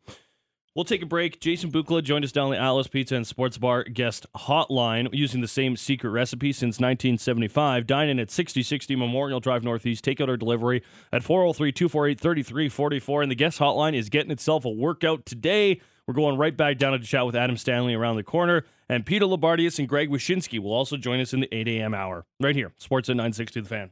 [0.76, 1.40] We'll take a break.
[1.40, 5.48] Jason Bukala joined us down the Atlas Pizza and Sports Bar guest hotline using the
[5.48, 7.88] same secret recipe since 1975.
[7.88, 10.04] Dine in at 6060 Memorial Drive Northeast.
[10.04, 13.22] Take out our delivery at 403 248 3344.
[13.24, 15.82] And the guest hotline is getting itself a workout today.
[16.06, 18.64] We're going right back down to chat with Adam Stanley around the corner.
[18.88, 21.94] And Peter Loubardias and Greg Wyshynski will also join us in the 8 a.m.
[21.96, 22.26] hour.
[22.40, 23.92] Right here, Sportsnet 960 The Fan.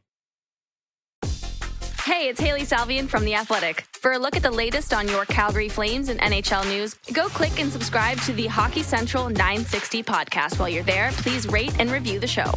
[2.08, 3.82] Hey, it's Hailey Salvian from The Athletic.
[3.92, 7.60] For a look at the latest on your Calgary Flames and NHL news, go click
[7.60, 10.58] and subscribe to the Hockey Central 960 podcast.
[10.58, 12.50] While you're there, please rate and review the show.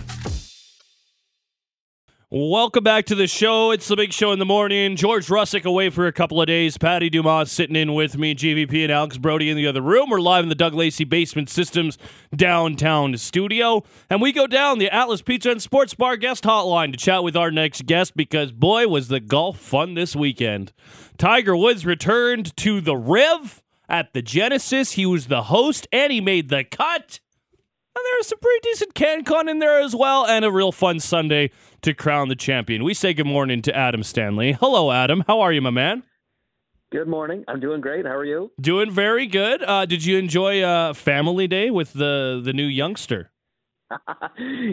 [2.33, 3.73] Welcome back to the show.
[3.73, 4.95] It's the big show in the morning.
[4.95, 6.79] George Russick away for a couple of days.
[6.79, 8.37] Patty Dumas sitting in with me.
[8.37, 10.11] GVP and Alex Brody in the other room.
[10.11, 11.99] We're live in the Doug Lacey Basement Systems
[12.33, 13.83] downtown studio.
[14.09, 17.35] And we go down the Atlas Pizza and Sports Bar guest hotline to chat with
[17.35, 20.73] our next guest because, boy, was the golf fun this weekend.
[21.19, 24.93] Tiger Woods returned to the Riv at the Genesis.
[24.93, 27.19] He was the host and he made the cut.
[28.01, 31.01] And there was some pretty decent CanCon in there as well, and a real fun
[31.01, 31.51] Sunday
[31.83, 32.83] to crown the champion.
[32.83, 34.53] We say good morning to Adam Stanley.
[34.53, 35.23] Hello, Adam.
[35.27, 36.03] How are you, my man?
[36.91, 37.45] Good morning.
[37.47, 38.07] I'm doing great.
[38.07, 38.53] How are you?
[38.59, 39.63] Doing very good.
[39.63, 43.33] Uh, did you enjoy uh, Family Day with the the new youngster?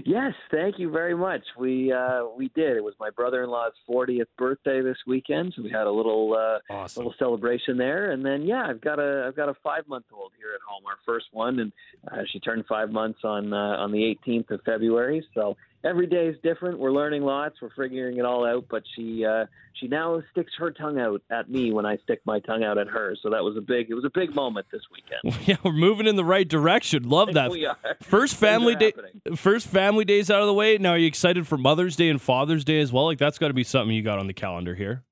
[0.06, 1.42] Yes, thank you very much.
[1.58, 2.78] We uh, we did.
[2.78, 7.02] It was my brother-in-law's 40th birthday this weekend, so we had a little uh, Awesome.
[7.02, 8.12] little celebration there.
[8.12, 10.84] And then yeah, I've got a I've got a five month old here at home,
[10.86, 11.72] our first one, and
[12.12, 15.26] uh, she turned five months on uh, on the 18th of February.
[15.34, 16.80] So every day is different.
[16.80, 17.56] We're learning lots.
[17.62, 18.66] We're figuring it all out.
[18.70, 19.46] But she uh,
[19.80, 22.88] she now sticks her tongue out at me when I stick my tongue out at
[22.88, 23.16] her.
[23.22, 25.38] So that was a big it was a big moment this weekend.
[25.48, 27.08] Yeah, we're moving in the right direction.
[27.08, 27.52] Love that.
[27.52, 27.78] we are.
[28.02, 28.92] First family day,
[29.36, 30.78] first family days out of the way.
[30.78, 33.06] Now, are you excited for Mother's Day and Father's Day as well?
[33.06, 35.04] Like that's got to be something you got on the calendar here.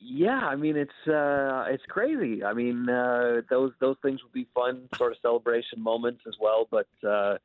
[0.00, 2.44] Yeah, I mean it's uh it's crazy.
[2.44, 6.68] I mean uh those those things will be fun sort of celebration moments as well,
[6.70, 7.38] but uh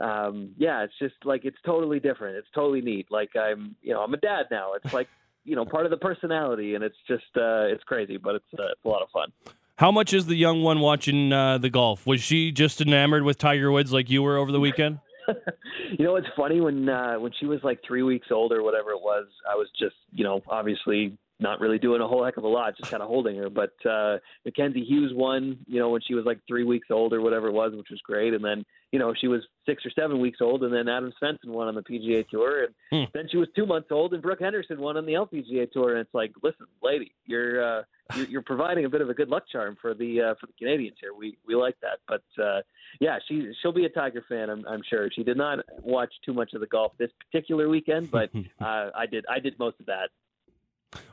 [0.00, 2.36] um yeah, it's just like it's totally different.
[2.36, 3.06] It's totally neat.
[3.10, 4.72] Like I'm, you know, I'm a dad now.
[4.74, 5.08] It's like,
[5.44, 8.72] you know, part of the personality and it's just uh it's crazy, but it's uh,
[8.72, 9.32] it's a lot of fun.
[9.76, 12.06] How much is the young one watching uh, the golf?
[12.06, 15.00] Was she just enamored with Tiger Woods like you were over the weekend?
[15.98, 18.90] you know, it's funny when uh, when she was like three weeks old or whatever
[18.90, 19.26] it was.
[19.50, 22.76] I was just, you know, obviously not really doing a whole heck of a lot,
[22.76, 23.50] just kind of holding her.
[23.50, 27.20] But uh, Mackenzie Hughes won, you know, when she was like three weeks old or
[27.20, 28.34] whatever it was, which was great.
[28.34, 31.46] And then, you know, she was six or seven weeks old, and then Adam Svensson
[31.48, 33.10] won on the PGA Tour, and Hmm.
[33.12, 35.90] then she was two months old, and Brooke Henderson won on the LPGA Tour.
[35.90, 37.82] And it's like, listen, lady, you're uh,
[38.14, 40.52] you're, you're providing a bit of a good luck charm for the uh, for the
[40.58, 41.12] Canadians here.
[41.14, 42.22] We we like that, but.
[42.42, 42.60] Uh,
[43.00, 44.48] yeah, she she'll be a Tiger fan.
[44.50, 45.10] I'm I'm sure.
[45.10, 49.06] She did not watch too much of the golf this particular weekend, but uh, I
[49.10, 49.24] did.
[49.28, 50.10] I did most of that.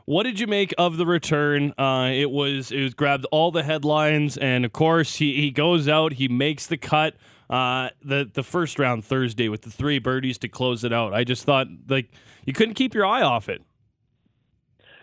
[0.04, 1.72] What did you make of the return?
[1.78, 5.88] Uh, it was it was grabbed all the headlines, and of course he, he goes
[5.88, 7.14] out, he makes the cut.
[7.50, 11.12] Uh, the the first round Thursday with the three birdies to close it out.
[11.12, 12.10] I just thought like
[12.46, 13.62] you couldn't keep your eye off it.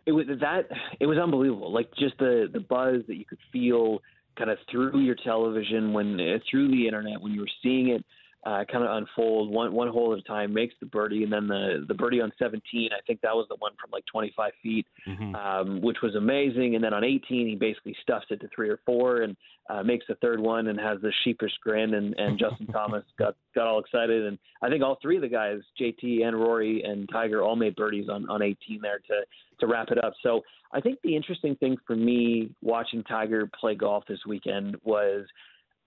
[0.06, 0.70] It was that.
[1.00, 1.72] It was unbelievable.
[1.72, 4.02] Like just the the buzz that you could feel
[4.38, 8.04] kind of through your television when uh, through the internet when you were seeing it
[8.46, 10.54] uh, kind of unfold one one hole at a time.
[10.54, 12.90] Makes the birdie, and then the the birdie on 17.
[12.94, 14.88] I think that was the one from like 25 feet.
[15.36, 16.76] um, which was amazing.
[16.76, 19.36] And then on 18, he basically stuffs it to three or four and
[19.70, 21.96] uh, makes the third one and has the sheepish grin.
[21.96, 24.26] And, and Justin Thomas got got all excited.
[24.26, 27.76] And I think all three of the guys, JT and Rory and Tiger, all made
[27.76, 29.22] birdies on on 18 there to
[29.60, 30.14] to wrap it up.
[30.24, 35.26] So I think the interesting thing for me watching Tiger play golf this weekend was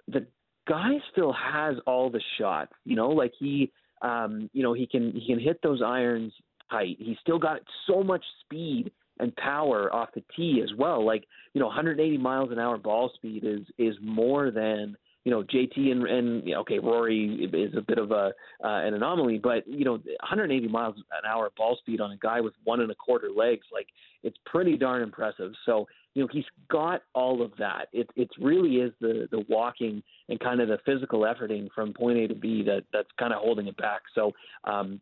[0.08, 0.26] the
[0.68, 2.72] guy still has all the shots.
[2.84, 3.70] You know, like he,
[4.02, 6.32] um, you know, he can he can hit those irons
[6.70, 6.96] tight.
[6.98, 11.04] He's still got so much speed and power off the tee as well.
[11.04, 15.42] Like you know, 180 miles an hour ball speed is is more than you know
[15.42, 18.32] JT and and you know, okay Rory is a bit of a
[18.64, 22.40] uh, an anomaly, but you know 180 miles an hour ball speed on a guy
[22.40, 23.88] with one and a quarter legs, like
[24.22, 25.52] it's pretty darn impressive.
[25.66, 27.86] So you know he's got all of that.
[27.92, 32.18] It it really is the the walking and kind of the physical efforting from point
[32.18, 34.02] A to B that that's kind of holding it back.
[34.14, 34.32] So
[34.64, 35.00] um,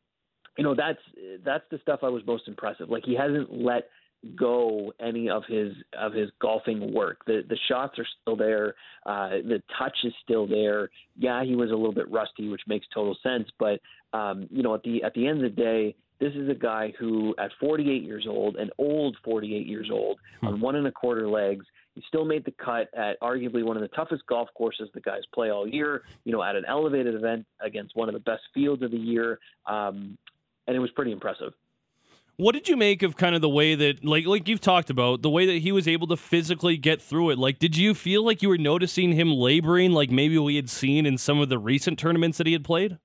[0.56, 1.00] you know that's
[1.44, 2.88] that's the stuff I was most impressive.
[2.88, 3.88] Like he hasn't let
[4.36, 7.24] go any of his of his golfing work.
[7.26, 8.74] The the shots are still there.
[9.06, 10.90] Uh, the touch is still there.
[11.16, 13.48] Yeah, he was a little bit rusty, which makes total sense.
[13.58, 13.80] But
[14.12, 16.92] um, you know, at the at the end of the day, this is a guy
[16.98, 21.26] who, at 48 years old, an old 48 years old, on one and a quarter
[21.28, 25.00] legs, he still made the cut at arguably one of the toughest golf courses the
[25.00, 26.02] guys play all year.
[26.24, 29.38] You know, at an elevated event against one of the best fields of the year,
[29.66, 30.16] um,
[30.66, 31.52] and it was pretty impressive.
[32.36, 35.20] What did you make of kind of the way that, like, like you've talked about,
[35.20, 37.38] the way that he was able to physically get through it?
[37.38, 41.04] Like, did you feel like you were noticing him laboring, like maybe we had seen
[41.04, 42.98] in some of the recent tournaments that he had played?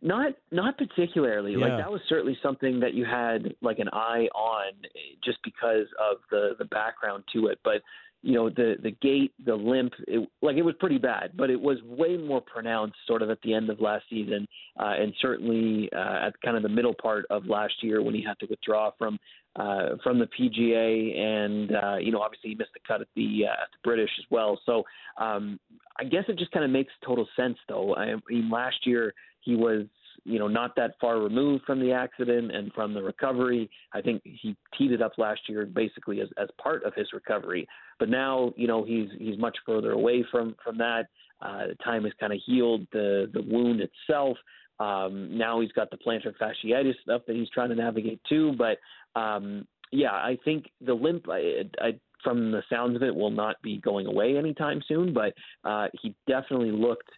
[0.00, 1.52] Not not particularly.
[1.52, 1.58] Yeah.
[1.58, 5.86] Like that was certainly something that you had like an eye on eh, just because
[5.98, 7.58] of the the background to it.
[7.64, 7.82] But
[8.22, 11.32] you know the the gait, the limp, it, like it was pretty bad.
[11.36, 14.46] But it was way more pronounced sort of at the end of last season,
[14.78, 18.22] uh, and certainly uh, at kind of the middle part of last year when he
[18.22, 19.18] had to withdraw from
[19.56, 23.42] uh, from the PGA, and uh, you know obviously he missed the cut at the
[23.46, 24.58] uh, at the British as well.
[24.66, 24.82] So
[25.18, 25.60] um,
[25.98, 27.94] I guess it just kind of makes total sense though.
[27.94, 29.86] I, I mean last year he was
[30.28, 33.70] you know not that far removed from the accident and from the recovery.
[33.92, 37.66] I think he teed it up last year basically as as part of his recovery.
[37.98, 41.06] But now you know he's he's much further away from from that.
[41.40, 44.36] Uh, time has kind of healed the the wound itself.
[44.80, 48.54] Um, now he's got the plantar fasciitis stuff that he's trying to navigate too.
[48.56, 48.78] But
[49.18, 53.60] um, yeah, I think the limp, I, I, from the sounds of it, will not
[53.62, 55.12] be going away anytime soon.
[55.12, 57.08] But uh, he definitely looked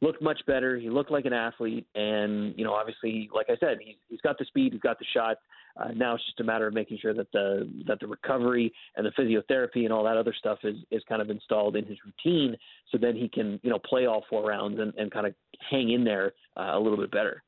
[0.00, 0.76] looked much better.
[0.78, 4.38] He looked like an athlete, and you know, obviously, like I said, he's he's got
[4.38, 5.38] the speed, he's got the shot.
[5.76, 9.06] Uh, now it's just a matter of making sure that the that the recovery and
[9.06, 12.56] the physiotherapy and all that other stuff is is kind of installed in his routine,
[12.90, 15.34] so then he can you know play all four rounds and, and kind of
[15.70, 17.42] hang in there uh, a little bit better.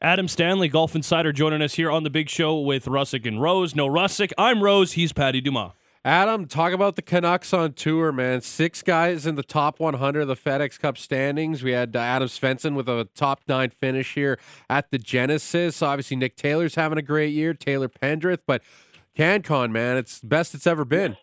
[0.00, 3.74] Adam Stanley, Golf Insider, joining us here on the Big Show with Russick and Rose.
[3.74, 4.92] No Russick, I'm Rose.
[4.92, 5.72] He's Patty Dumas.
[6.06, 8.40] Adam, talk about the Canucks on tour, man.
[8.40, 11.64] Six guys in the top 100 of the FedEx Cup standings.
[11.64, 14.38] We had uh, Adam Svensson with a top nine finish here
[14.70, 15.82] at the Genesis.
[15.82, 17.54] Obviously, Nick Taylor's having a great year.
[17.54, 18.62] Taylor Pendrith, but
[19.18, 21.16] CanCon, man, it's the best it's ever been.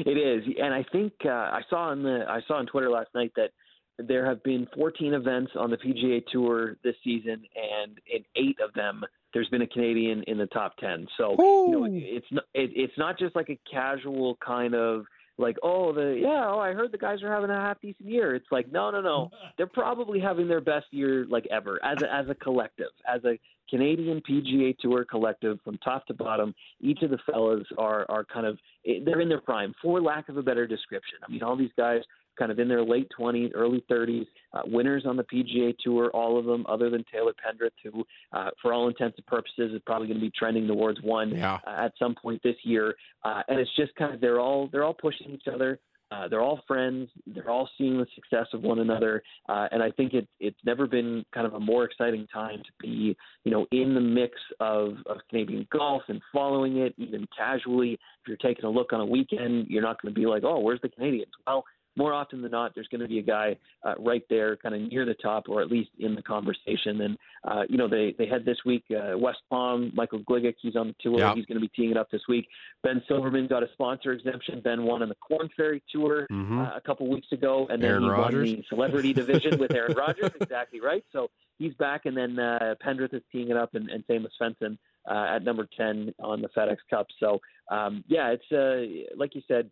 [0.00, 3.10] It is, and I think uh, I saw on the I saw on Twitter last
[3.14, 3.50] night that
[3.98, 8.74] there have been 14 events on the PGA Tour this season, and in eight of
[8.74, 9.04] them,
[9.36, 11.06] there's been a Canadian in the top 10.
[11.18, 15.04] So you know, it's not it, it's not just like a casual kind of
[15.36, 18.34] like oh the yeah oh I heard the guys are having a half decent year.
[18.34, 22.10] It's like no no no they're probably having their best year like ever as a,
[22.10, 26.54] as a collective as a Canadian PGA Tour collective from top to bottom.
[26.80, 30.30] Each of the fellas are are kind of eh, they're in their prime, for lack
[30.30, 31.18] of a better description.
[31.28, 32.00] I mean, all these guys
[32.38, 36.38] kind of in their late 20s, early 30s, uh, winners on the PGA Tour, all
[36.38, 40.08] of them, other than Taylor Pendrith, who, uh, for all intents and purposes, is probably
[40.08, 41.58] going to be trending towards one yeah.
[41.66, 42.94] uh, at some point this year.
[43.24, 45.78] Uh, and it's just kind of they're all they're all pushing each other.
[46.10, 47.08] Uh, they're all friends.
[47.26, 50.86] They're all seeing the success of one another, uh, and I think it, it's never
[50.86, 54.98] been kind of a more exciting time to be, you know, in the mix of,
[55.06, 57.94] of Canadian golf and following it, even casually.
[57.94, 60.60] If you're taking a look on a weekend, you're not going to be like, oh,
[60.60, 61.32] where's the Canadians?
[61.44, 61.64] Well,
[61.96, 64.80] more often than not, there's going to be a guy uh, right there, kind of
[64.82, 67.00] near the top, or at least in the conversation.
[67.00, 70.76] And uh, you know, they they had this week uh, West Palm, Michael Gligic, he's
[70.76, 71.18] on the tour.
[71.18, 71.34] Yeah.
[71.34, 72.46] He's going to be teeing it up this week.
[72.82, 74.60] Ben Silverman got a sponsor exemption.
[74.60, 76.66] Ben won on the Corn Ferry Tour Mhm.
[76.66, 78.48] uh, a couple weeks ago, and then Aaron he Rodgers.
[78.50, 80.30] won the celebrity division with Aaron Rodgers.
[80.40, 81.04] Exactly right.
[81.12, 84.76] So he's back, and then uh, Pendrith is teeing it up, and, and same Svensson
[85.10, 87.06] uh, at number 10 on the FedEx Cup.
[87.20, 89.70] So, um, yeah, it's uh, like you said,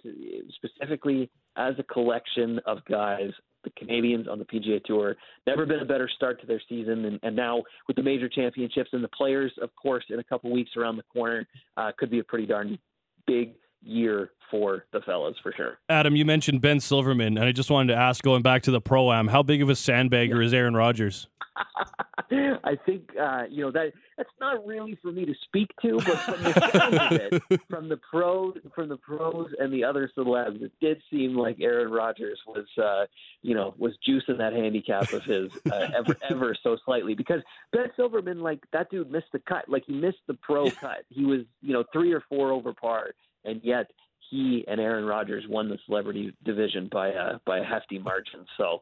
[0.55, 3.31] specifically as a collection of guys,
[3.65, 7.05] the Canadians on the PGA Tour, never been a better start to their season.
[7.07, 10.53] And, and now with the major championships and the players, of course, in a couple
[10.53, 12.79] weeks around the corner, uh, could be a pretty darn
[13.27, 15.79] big year for the fellas for sure.
[15.89, 18.81] Adam, you mentioned Ben Silverman, and I just wanted to ask, going back to the
[18.81, 21.29] pro am, how big of a sandbagger is Aaron Rodgers?
[22.65, 26.19] I think uh, you know that that's not really for me to speak to, but
[26.19, 31.01] from the it, from the pros, from the pros and the other celebs, it did
[31.11, 33.07] seem like Aaron Rodgers was, uh,
[33.43, 37.41] you know, was juicing that handicap of his uh, ever ever so slightly because
[37.73, 41.05] Ben Silverman, like that dude, missed the cut, like he missed the pro cut.
[41.11, 43.11] He was, you know, three or four over par,
[43.45, 43.91] and yet
[44.31, 48.45] he and Aaron Rodgers won the celebrity division by a by a hefty margin.
[48.57, 48.81] So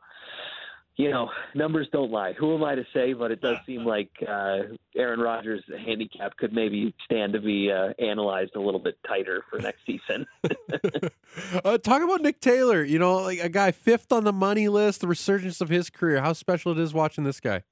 [0.97, 2.35] you know, numbers don't lie.
[2.35, 3.15] Who am I to say?
[3.15, 4.59] But it does seem like uh,
[4.95, 9.59] Aaron Rodgers' handicap could maybe stand to be uh, analyzed a little bit tighter for
[9.59, 10.27] next season.
[11.65, 12.85] uh, talk about Nick Taylor.
[12.85, 16.21] You know, like a guy fifth on the money list, the resurgence of his career.
[16.21, 17.63] How special it is watching this guy.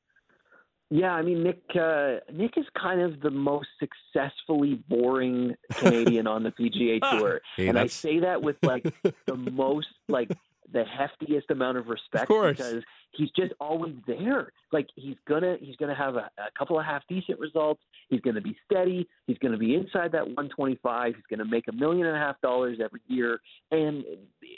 [0.93, 1.63] Yeah, I mean Nick.
[1.79, 7.79] Uh, Nick is kind of the most successfully boring Canadian on the PGA Tour, and
[7.79, 8.93] I say that with like
[9.27, 10.33] the most like
[10.73, 14.53] the heftiest amount of respect Of because he's just always there.
[14.73, 17.83] Like he's gonna he's gonna have a, a couple of half decent results.
[18.09, 19.09] He's gonna be steady.
[19.27, 21.15] He's gonna be inside that 125.
[21.15, 24.05] He's gonna make a million and a half dollars every year, and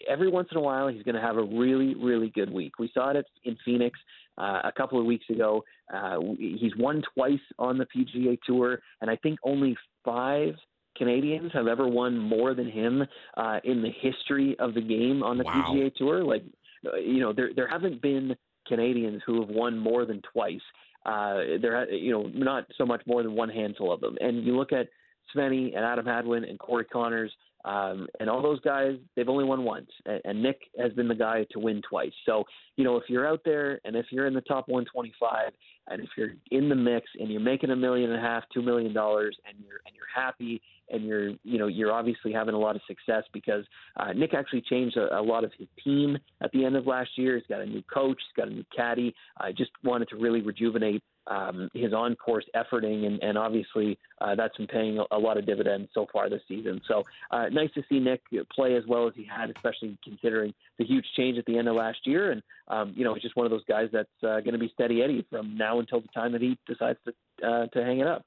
[0.08, 2.78] every once in a while he's gonna have a really really good week.
[2.78, 3.98] We saw it in Phoenix
[4.38, 5.64] uh, a couple of weeks ago.
[5.92, 10.54] Uh, he's won twice on the PGA Tour, and I think only five
[10.96, 13.02] Canadians have ever won more than him
[13.36, 15.64] uh, in the history of the game on the Wow.
[15.68, 16.24] PGA Tour.
[16.24, 16.44] Like,
[16.86, 20.60] uh, you know, there there haven't been Canadians who have won more than twice.
[21.04, 24.16] Uh, there, you know, not so much more than one handful of them.
[24.20, 24.88] And you look at
[25.34, 27.30] Svenny and Adam Hadwin and Corey Conners
[27.64, 29.90] um, and all those guys, they've only won once.
[30.06, 32.12] And, and Nick has been the guy to win twice.
[32.26, 32.44] So,
[32.76, 35.52] you know, if you're out there and if you're in the top 125
[35.88, 38.62] and if you're in the mix and you're making a million and a half, two
[38.62, 40.60] million dollars, and you're and you're happy
[40.90, 43.64] and you're you know you're obviously having a lot of success because
[43.96, 47.10] uh, Nick actually changed a, a lot of his team at the end of last
[47.16, 47.36] year.
[47.36, 49.14] He's got a new coach, he's got a new caddy.
[49.38, 54.34] I just wanted to really rejuvenate um, his on course efforting, and, and obviously uh,
[54.34, 56.80] that's been paying a, a, lot of dividends so far this season.
[56.88, 58.22] So uh, nice to see Nick
[58.54, 61.76] play as well as he had, especially considering the huge change at the end of
[61.76, 62.32] last year.
[62.32, 64.70] And um, you know, he's just one of those guys that's uh, going to be
[64.74, 68.06] steady Eddie from now until the time that he decides to uh, to hang it
[68.06, 68.24] up.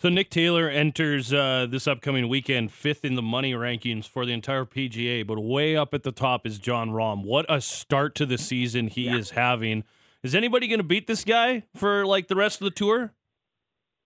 [0.00, 4.32] So Nick Taylor enters uh, this upcoming weekend fifth in the money rankings for the
[4.32, 7.22] entire PGA, but way up at the top is Jon Rahm.
[7.22, 9.16] What a start to the season he yeah.
[9.16, 9.84] is having.
[10.22, 13.12] Is anybody going to beat this guy for like the rest of the tour?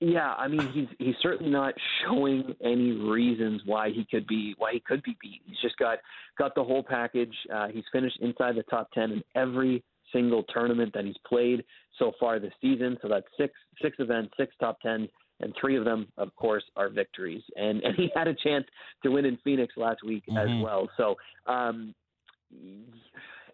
[0.01, 4.73] Yeah, I mean he's he's certainly not showing any reasons why he could be why
[4.73, 5.41] he could be beat.
[5.47, 5.99] He's just got
[6.39, 7.35] got the whole package.
[7.53, 11.65] Uh, he's finished inside the top ten in every single tournament that he's played
[11.99, 12.99] so far this season.
[13.03, 15.09] So that's six six events, six top tens
[15.41, 17.43] and three of them, of course, are victories.
[17.57, 18.65] And and he had a chance
[19.03, 20.39] to win in Phoenix last week mm-hmm.
[20.39, 20.89] as well.
[20.97, 21.15] So
[21.47, 21.95] um,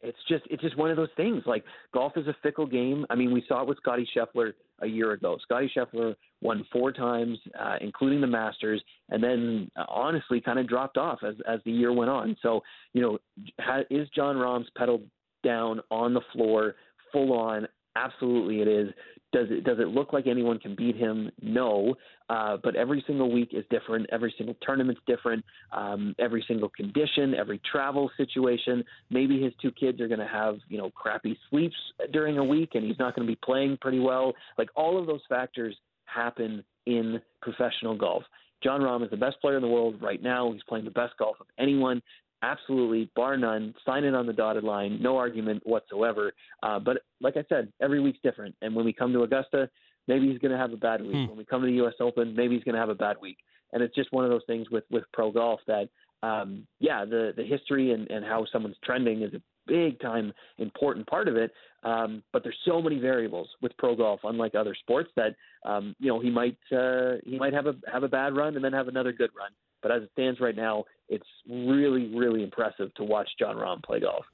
[0.03, 1.43] it's just it's just one of those things.
[1.47, 3.07] Like golf is a fickle game.
[3.11, 5.39] I mean, we saw it with Scottie Scheffler a year ago.
[5.43, 10.69] Scottie Scheffler won four times, uh, including the Masters, and then uh, honestly kind of
[10.69, 12.37] dropped off as as the year went on.
[12.43, 12.61] So
[12.93, 13.19] you know,
[13.61, 15.03] ha- is Jon Rahm's pedal
[15.45, 16.75] down on the floor,
[17.13, 17.67] full on?
[17.97, 18.89] Absolutely, it is.
[19.33, 21.31] Does it does it look like anyone can beat him?
[21.41, 21.95] No,
[22.28, 24.09] uh, but every single week is different.
[24.11, 25.45] Every single tournament's different.
[25.72, 28.83] Um, every single condition, every travel situation.
[29.09, 31.76] Maybe his two kids are going to have you know crappy sleeps
[32.12, 34.33] during a week, and he's not going to be playing pretty well.
[34.59, 35.76] Like all of those factors
[36.07, 38.24] happen in professional golf.
[38.62, 40.53] Jon Rahm is the best player in the world right now.
[40.53, 42.03] He's playing the best golf of anyone
[42.43, 46.32] absolutely, bar none, sign it on the dotted line, no argument whatsoever.
[46.62, 48.55] Uh, but like I said, every week's different.
[48.62, 49.68] And when we come to Augusta,
[50.09, 51.12] maybe he's going to have a bad week.
[51.12, 51.26] Hmm.
[51.26, 51.95] When we come to the U.S.
[52.01, 53.38] Open, maybe he's going to have a bad week.
[53.72, 55.88] And it's just one of those things with with pro golf that,
[56.24, 61.07] um, yeah, the the history and and how someone's trending is a big time important
[61.07, 61.53] part of it.
[61.84, 66.09] Um, but there's so many variables with pro golf, unlike other sports, that um, you
[66.09, 68.88] know he might uh, he might have a have a bad run and then have
[68.88, 69.51] another good run.
[69.83, 74.01] But as it stands right now, it's really, really impressive to watch Jon Rahm play
[74.01, 74.24] golf.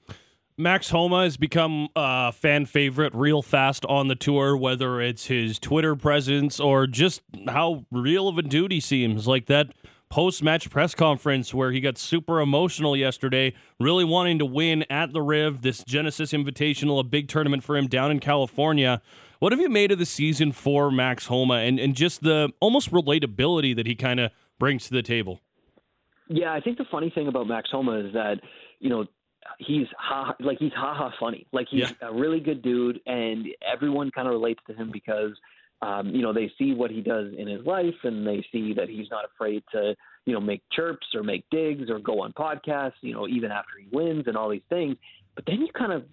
[0.58, 5.58] Max Homa has become a fan favorite real fast on the tour, whether it's his
[5.58, 9.28] Twitter presence or just how real of a dude he seems.
[9.28, 9.74] Like that
[10.08, 15.12] post match press conference where he got super emotional yesterday, really wanting to win at
[15.12, 19.02] the Riv, this Genesis Invitational, a big tournament for him down in California.
[19.40, 22.90] What have you made of the season for Max Homa and, and just the almost
[22.90, 25.40] relatability that he kind of brings to the table?
[26.28, 28.40] Yeah, I think the funny thing about Max Homa is that,
[28.80, 29.06] you know,
[29.58, 31.46] he's ha like he's ha ha funny.
[31.52, 32.08] Like he's yeah.
[32.08, 35.32] a really good dude and everyone kind of relates to him because
[35.82, 38.88] um, you know, they see what he does in his life and they see that
[38.88, 39.94] he's not afraid to,
[40.24, 43.72] you know, make chirps or make digs or go on podcasts, you know, even after
[43.78, 44.96] he wins and all these things.
[45.34, 46.04] But then you kind of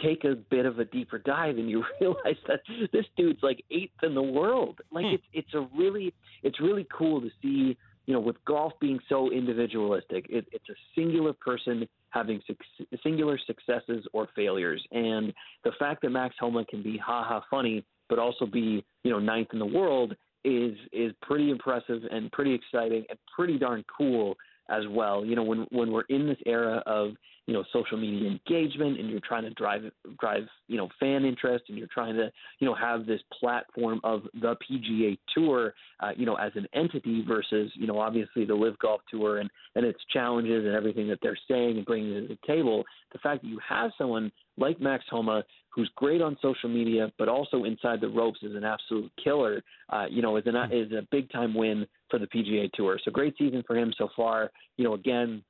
[0.00, 2.60] take a bit of a deeper dive and you realize that
[2.92, 4.80] this dude's like eighth in the world.
[4.90, 5.14] Like hmm.
[5.14, 7.76] it's it's a really it's really cool to see
[8.06, 13.38] you know, with golf being so individualistic, it, it's a singular person having su- singular
[13.46, 14.84] successes or failures.
[14.90, 15.32] And
[15.64, 19.18] the fact that Max Homa can be ha ha funny, but also be, you know,
[19.18, 20.14] ninth in the world
[20.44, 24.34] is is pretty impressive and pretty exciting and pretty darn cool
[24.68, 25.24] as well.
[25.24, 27.12] You know, when when we're in this era of
[27.46, 29.82] you know social media engagement and you're trying to drive
[30.20, 32.30] drive you know fan interest and you're trying to
[32.60, 37.24] you know have this platform of the PGA Tour uh, you know as an entity
[37.26, 41.18] versus you know obviously the Live Golf Tour and and its challenges and everything that
[41.22, 42.84] they're saying and bringing to the table.
[43.12, 47.28] The fact that you have someone like Max Homa who's great on social media, but
[47.28, 49.62] also inside the ropes is an absolute killer.
[49.88, 52.98] Uh, you know, is an is a big time win for the PGA Tour.
[53.04, 54.50] So great season for him so far.
[54.76, 55.42] You know, again,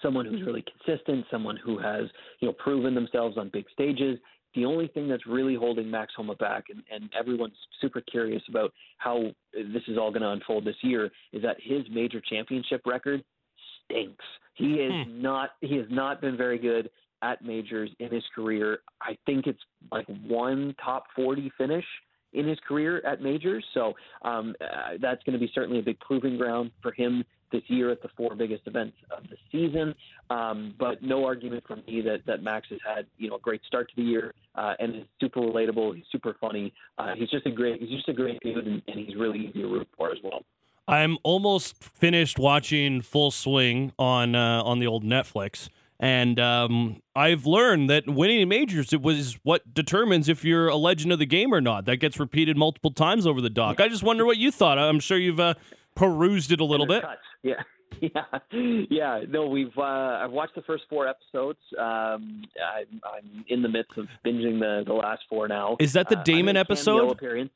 [0.00, 2.04] someone who's really consistent, someone who has
[2.40, 4.18] you know proven themselves on big stages.
[4.54, 8.70] The only thing that's really holding Max Homa back, and, and everyone's super curious about
[8.98, 13.24] how this is all going to unfold this year, is that his major championship record
[13.84, 14.24] stinks.
[14.54, 15.22] He is hmm.
[15.22, 15.50] not.
[15.60, 16.90] He has not been very good
[17.22, 18.80] at majors in his career.
[19.00, 21.84] I think it's like one top 40 finish
[22.32, 23.64] in his career at majors.
[23.74, 27.62] So um, uh, that's going to be certainly a big proving ground for him this
[27.68, 29.94] year at the four biggest events of the season.
[30.30, 33.62] Um, but no argument from me that, that Max has had you know a great
[33.66, 35.94] start to the year uh, and is super relatable.
[35.94, 36.72] He's super funny.
[36.98, 39.62] Uh, he's just a great he's just a great dude and, and he's really easy
[39.62, 40.42] to root for as well.
[40.88, 45.68] I'm almost finished watching Full Swing on uh, on the old Netflix.
[46.00, 51.12] And um, I've learned that winning majors it was what determines if you're a legend
[51.12, 51.84] of the game or not.
[51.84, 53.80] That gets repeated multiple times over the doc.
[53.80, 54.78] I just wonder what you thought.
[54.78, 55.54] I'm sure you've uh,
[55.94, 57.04] perused it a little bit.
[57.42, 57.62] Yeah.
[58.00, 58.24] Yeah,
[58.88, 59.20] yeah.
[59.28, 61.58] No, we've uh, I've watched the first four episodes.
[61.78, 65.76] Um, I, I'm in the midst of binging the the last four now.
[65.78, 67.10] Is that the Uh, Dahmen cameo episode?
[67.10, 67.50] Appearance.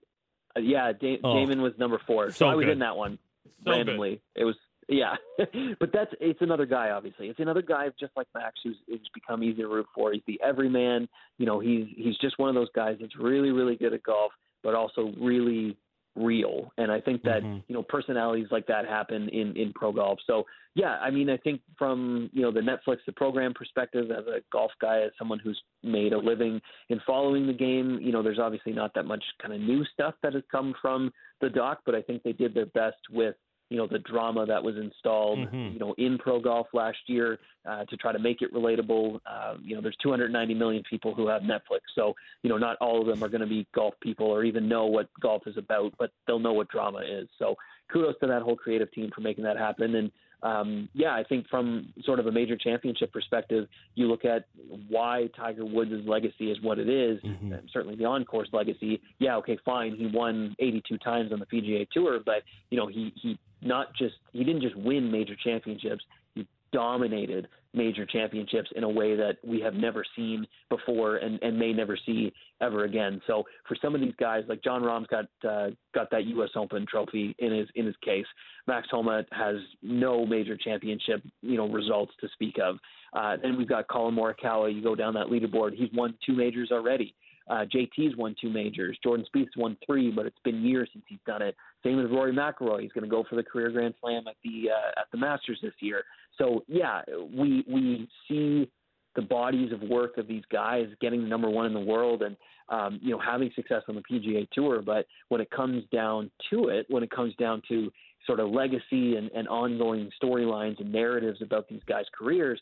[0.55, 1.35] Uh, yeah, da- Oh.
[1.35, 2.73] Dahmen was number four, so, So I was good.
[2.73, 3.19] in that one
[3.65, 4.21] So randomly.
[4.35, 4.57] It was
[4.89, 5.17] yeah,
[5.81, 6.91] but that's it's another guy.
[6.91, 10.13] Obviously, it's another guy just like Max, who's, who's become easy to root for.
[10.13, 11.09] He's the everyman.
[11.39, 14.33] You know, he's he's just one of those guys that's really really good at golf,
[14.63, 15.77] but also really
[16.17, 16.73] real.
[16.79, 17.63] And I think that Mhm.
[17.69, 20.19] you know personalities like that happen in in pro golf.
[20.27, 24.27] So yeah, I mean, I think from you know the Netflix the program perspective, as
[24.27, 28.23] a golf guy, as someone who's made a living in following the game, you know,
[28.23, 31.81] there's obviously not that much kind of new stuff that has come from the doc,
[31.85, 33.37] but I think they did their best with
[33.69, 35.73] you know the drama that was installed Mhm.
[35.73, 39.55] you know in pro golf last year uh, to try to make it relatable uh,
[39.63, 43.07] you know there's 290 million people who have netflix so you know not all of
[43.07, 46.11] them are going to be golf people or even know what golf is about but
[46.27, 47.57] they'll know what drama is so
[47.93, 50.11] kudos to that whole creative team for making that happen and
[50.43, 54.45] um, yeah, I think from sort of a major championship perspective, you look at
[54.87, 57.59] why Tiger Woods' legacy is what it is, Mhm.
[57.59, 59.01] and certainly the on-course legacy.
[59.19, 59.97] Yeah, okay, fine.
[59.97, 64.15] He won 82 times on the PGA Tour, but you know he he not just
[64.33, 66.05] he didn't just win major championships.
[66.35, 71.59] He dominated major championships in a way that we have never seen before and, and
[71.59, 73.21] may never see ever again.
[73.27, 76.51] So for some of these guys, like Jon Rahm's got uh, got that U.S.
[76.57, 78.27] Open trophy in his in his case.
[78.67, 82.79] Max Homa has no major championship you know results to speak of.
[83.13, 84.75] Uh, then we've got Collin Morikawa.
[84.75, 87.15] You go down that leaderboard, he's won two majors already.
[87.49, 88.99] Uh, JT's won two majors.
[89.03, 91.55] Jordan Spieth's won three, but it's been years since he's done it.
[91.85, 92.83] Same with Rory McIlroy.
[92.83, 95.59] He's going to go for the career Grand Slam at the uh, at the Masters
[95.63, 96.03] this year.
[96.39, 98.69] So yeah, we we see
[99.15, 102.37] the bodies of work of these guys getting the number one in the world and
[102.69, 104.83] um, you know having success on the PGA Tour.
[104.83, 107.91] But when it comes down to it, when it comes down to
[108.27, 112.61] sort of legacy and, and ongoing storylines and narratives about these guys' careers,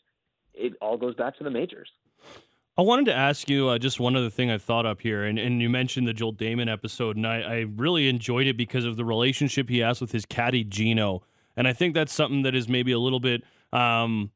[0.53, 1.89] it all goes back to the majors.
[2.77, 5.39] I wanted to ask you uh, just one other thing I thought up here, and,
[5.39, 8.97] and you mentioned the Joel Dahmen episode, and I, I really enjoyed it because of
[8.97, 11.23] the relationship he has with his caddy Gino,
[11.55, 14.31] and I think that's something that is maybe a little bit um,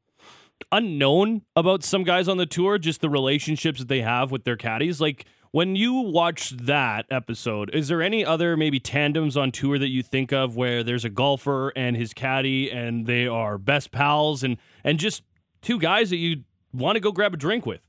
[0.72, 4.56] unknown about some guys on the tour, just the relationships that they have with their
[4.56, 5.02] caddies.
[5.02, 9.88] Like when you watch that episode, is there any other maybe tandems on tour that
[9.88, 14.42] you think of where there's a golfer and his caddy, and they are best pals,
[14.42, 15.24] and and just
[15.60, 17.82] two guys that you want to go grab a drink with?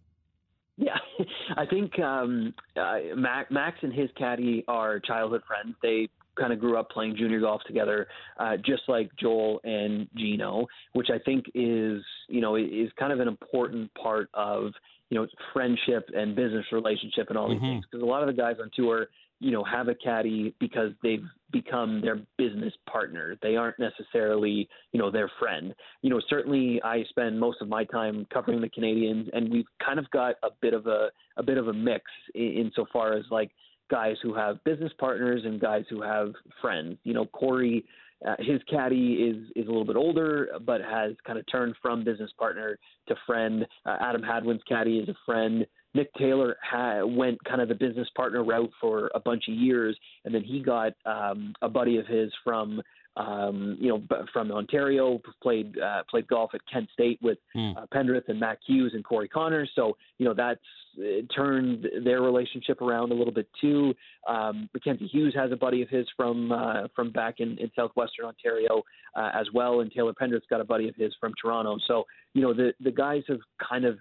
[0.81, 0.97] Yeah,
[1.57, 5.75] I think um, uh, Mac, Max and his caddy are childhood friends.
[5.81, 6.09] They
[6.39, 8.07] kind of grew up playing junior golf together,
[8.39, 13.19] uh, just like Joel and Gino, which I think is you know is kind of
[13.19, 14.71] an important part of
[15.09, 17.73] you know friendship and business relationship and all these Mhm.
[17.73, 17.85] things.
[17.85, 19.07] Because a lot of the guys on tour,
[19.41, 23.35] you know, have a caddy because they've become their business partner.
[23.41, 27.83] They aren't necessarily you know their friend you know, certainly I spend most of my
[27.83, 31.57] time covering the Canadians, and we've kind of got a bit of a a bit
[31.57, 33.51] of a mix in, insofar as like
[33.89, 36.97] guys who have business partners and guys who have friends.
[37.03, 37.85] You know, Corey,
[38.27, 42.03] uh, his caddy is is a little bit older, but has kind of turned from
[42.03, 42.77] business partner
[43.07, 43.65] to friend.
[43.85, 45.65] Uh, Adam Hadwin's caddy is a friend.
[45.93, 49.97] Nick Taylor ha- went kind of the business partner route for a bunch of years,
[50.25, 52.81] and then he got um, a buddy of his from
[53.17, 57.71] um, you know, from Ontario, played uh, played golf at Kent State with Hmm.
[57.77, 59.69] uh, Pendrith and Matt Hughes and Corey Conners.
[59.75, 60.61] So you know that's
[60.97, 63.93] uh, turned their relationship around a little bit too.
[64.29, 68.27] Um, Mackenzie Hughes has a buddy of his from uh, from back in, in southwestern
[68.27, 68.81] Ontario
[69.17, 71.77] uh, as well, and Taylor Pendrith's got a buddy of his from Toronto.
[71.87, 73.39] So you know the the guys have
[73.69, 73.97] kind of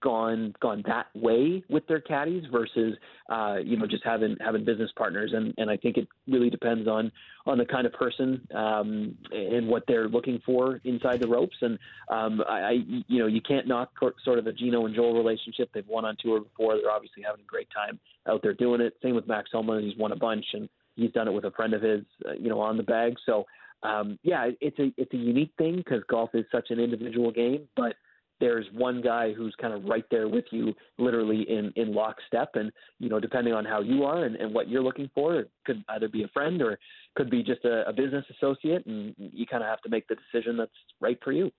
[0.00, 2.96] gone gone that way with their caddies versus
[3.28, 5.32] uh, you know just having having business partners.
[5.34, 7.12] And and I think it really depends on
[7.46, 11.56] on the kind of person um, and what they're looking for inside the ropes.
[11.60, 11.78] And
[12.08, 12.70] um, I, I
[13.08, 13.90] you know you can't knock
[14.24, 15.70] sort of the Gino and Joel relationship.
[15.72, 16.76] They've won on tour before.
[16.76, 17.98] They're obviously having a great time
[18.28, 18.94] out there doing it.
[19.02, 21.74] Same with Max Homa he's won a bunch and he's done it with a friend
[21.74, 23.14] of his uh, you know on the bag.
[23.26, 23.46] So
[23.82, 27.66] um, yeah it's a it's a unique thing because golf is such an individual game
[27.76, 27.94] but
[28.40, 32.50] there's one guy who's kind of right there with you, literally in in lockstep.
[32.54, 35.50] And you know, depending on how you are and, and what you're looking for, it
[35.66, 36.78] could either be a friend or
[37.16, 40.16] could be just a, a business associate, and you kind of have to make the
[40.16, 41.50] decision that's right for you.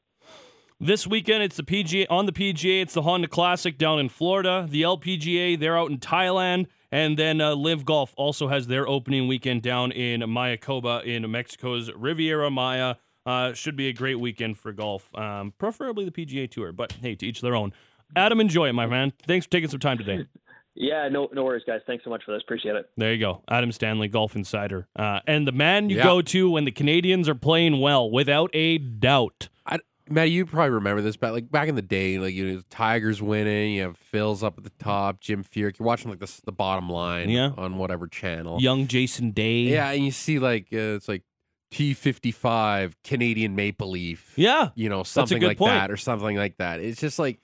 [0.79, 2.81] This weekend, it's the PGA on the PGA.
[2.81, 4.65] It's the Honda Classic down in Florida.
[4.67, 9.27] The LPGA, they're out in Thailand, and then uh, Live Golf also has their opening
[9.27, 12.95] weekend down in Mayakoba in Mexico's Riviera Maya.
[13.25, 16.71] Uh, should be a great weekend for golf, um, preferably the PGA Tour.
[16.71, 17.71] But hey, to each their own.
[18.15, 19.13] Adam, enjoy it, my man.
[19.27, 20.25] Thanks for taking some time today.
[20.73, 21.81] Yeah, no, no worries, guys.
[21.85, 22.41] Thanks so much for this.
[22.43, 22.89] Appreciate it.
[22.95, 23.43] There you go.
[23.49, 24.87] Adam Stanley, Golf Insider.
[24.95, 26.03] Uh, and the man you Yeah.
[26.03, 29.49] go to when the Canadians are playing well, without a doubt.
[29.65, 32.61] I, Matt, you probably remember this, but like back in the day, like you know,
[32.69, 35.77] Tigers winning, you have Phil's up at the top, Jim Furyk.
[35.77, 37.51] You're watching like this the bottom line, Yeah.
[37.57, 38.61] on whatever channel.
[38.61, 39.63] Young Jason Day.
[39.63, 41.23] Yeah, and you see like uh, it's like
[41.71, 44.33] T55 Canadian Maple Leaf.
[44.35, 44.69] Yeah.
[44.75, 45.71] you know something like point.
[45.73, 46.79] that or something like that.
[46.79, 47.39] It's just like.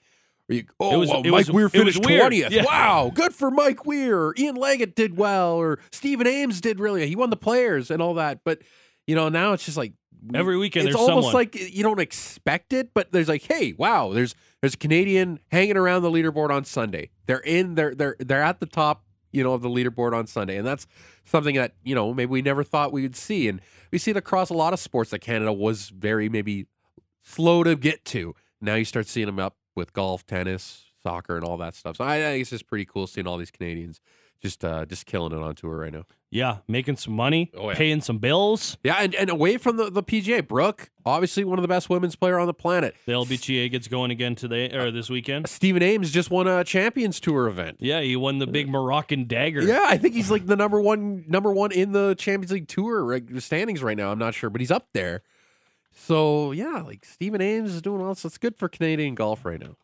[0.48, 2.20] you- Oh, was- well, Mike was- Weir finished weird.
[2.20, 2.52] twentieth.
[2.52, 2.64] Yeah.
[2.64, 4.32] Wow, good for Mike Weir.
[4.38, 7.06] Ian Leggatt did well, or Stephen Ames did really.
[7.06, 8.40] He won the players and all that.
[8.44, 8.60] But
[9.06, 9.92] you know, now it's just like
[10.26, 11.34] we- Every weekend it's there's almost someone.
[11.34, 15.76] like you don't expect it, but there's like, hey, wow, there's there's a Canadian hanging
[15.76, 17.10] around the leaderboard on Sunday.
[17.26, 20.56] They're in, they're they're they're at the top, you know, of the leaderboard on Sunday,
[20.56, 20.86] and that's
[21.24, 23.60] something that you know maybe we never thought we would see, and
[23.90, 26.66] we see it across a lot of sports that Canada was very maybe
[27.22, 28.34] slow to get to.
[28.60, 31.96] Now you start seeing them up with golf, tennis, soccer, and all that stuff.
[31.96, 34.00] So I, I think it's just pretty cool seeing all these Canadians
[34.42, 36.04] just uh, just killing it on tour right now.
[36.30, 36.58] Yeah.
[36.68, 37.74] Making some money, Oh, yeah.
[37.76, 38.76] paying some bills.
[38.84, 42.16] Yeah, and, and away from the, the PGA, Brooke, obviously one of the best women's
[42.16, 42.94] player on the planet.
[43.06, 45.48] The LPGA gets going again today or this weekend.
[45.48, 47.78] Stephen Ames just won a Champions Tour event.
[47.80, 49.62] Yeah, he won the big Moroccan dagger.
[49.62, 53.20] Yeah, I think he's like the number one number one in the Champions League Tour
[53.38, 54.12] standings right now.
[54.12, 55.22] I'm not sure, but he's up there.
[55.94, 58.14] So yeah, like Stephen Ames is doing well.
[58.14, 59.76] So it's good for Canadian golf right now.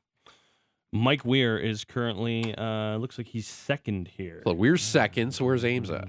[0.95, 4.43] Mike Weir is currently uh looks like he's second here.
[4.47, 5.33] So we're second.
[5.35, 6.09] So where's Ames at?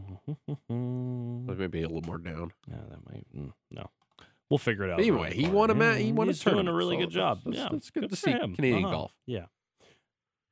[0.69, 2.51] Maybe a little more down.
[2.67, 3.89] that might mm, no.
[4.49, 4.99] We'll figure it out.
[4.99, 7.39] Anyway, he won a ma- he won a He's doing a really so good job.
[7.43, 8.55] that's- yeah, that's good to see him.
[8.55, 8.93] Canadian Uh-huh.
[8.93, 9.13] golf.
[9.25, 9.45] Yeah.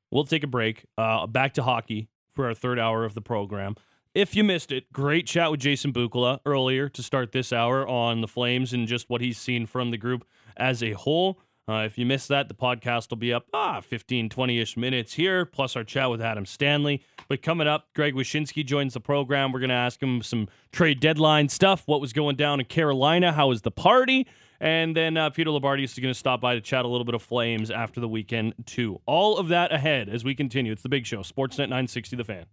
[0.09, 0.85] We'll take a break.
[0.97, 3.75] Uh, back to hockey for our third hour of the program.
[4.15, 8.21] If you missed it, great chat with Jason Bukala earlier to start this hour on
[8.21, 10.25] the Flames and just what he's seen from the group
[10.57, 11.39] as a whole.
[11.67, 15.13] Uh, if you missed that, the podcast will be up ah 15, 20 ish minutes
[15.13, 17.01] here, plus our chat with Adam Stanley.
[17.29, 19.53] But coming up, Greg Wyshynski joins the program.
[19.53, 21.83] We're going to ask him some trade deadline stuff.
[21.85, 23.31] What was going down in Carolina?
[23.31, 24.27] How was the party?
[24.59, 27.15] And then uh, Peter Loubardias is going to stop by to chat a little bit
[27.15, 28.99] of Flames after the weekend, too.
[29.05, 30.71] All of that ahead as we continue.
[30.71, 32.45] It's the big show, Sportsnet 960 The Fan.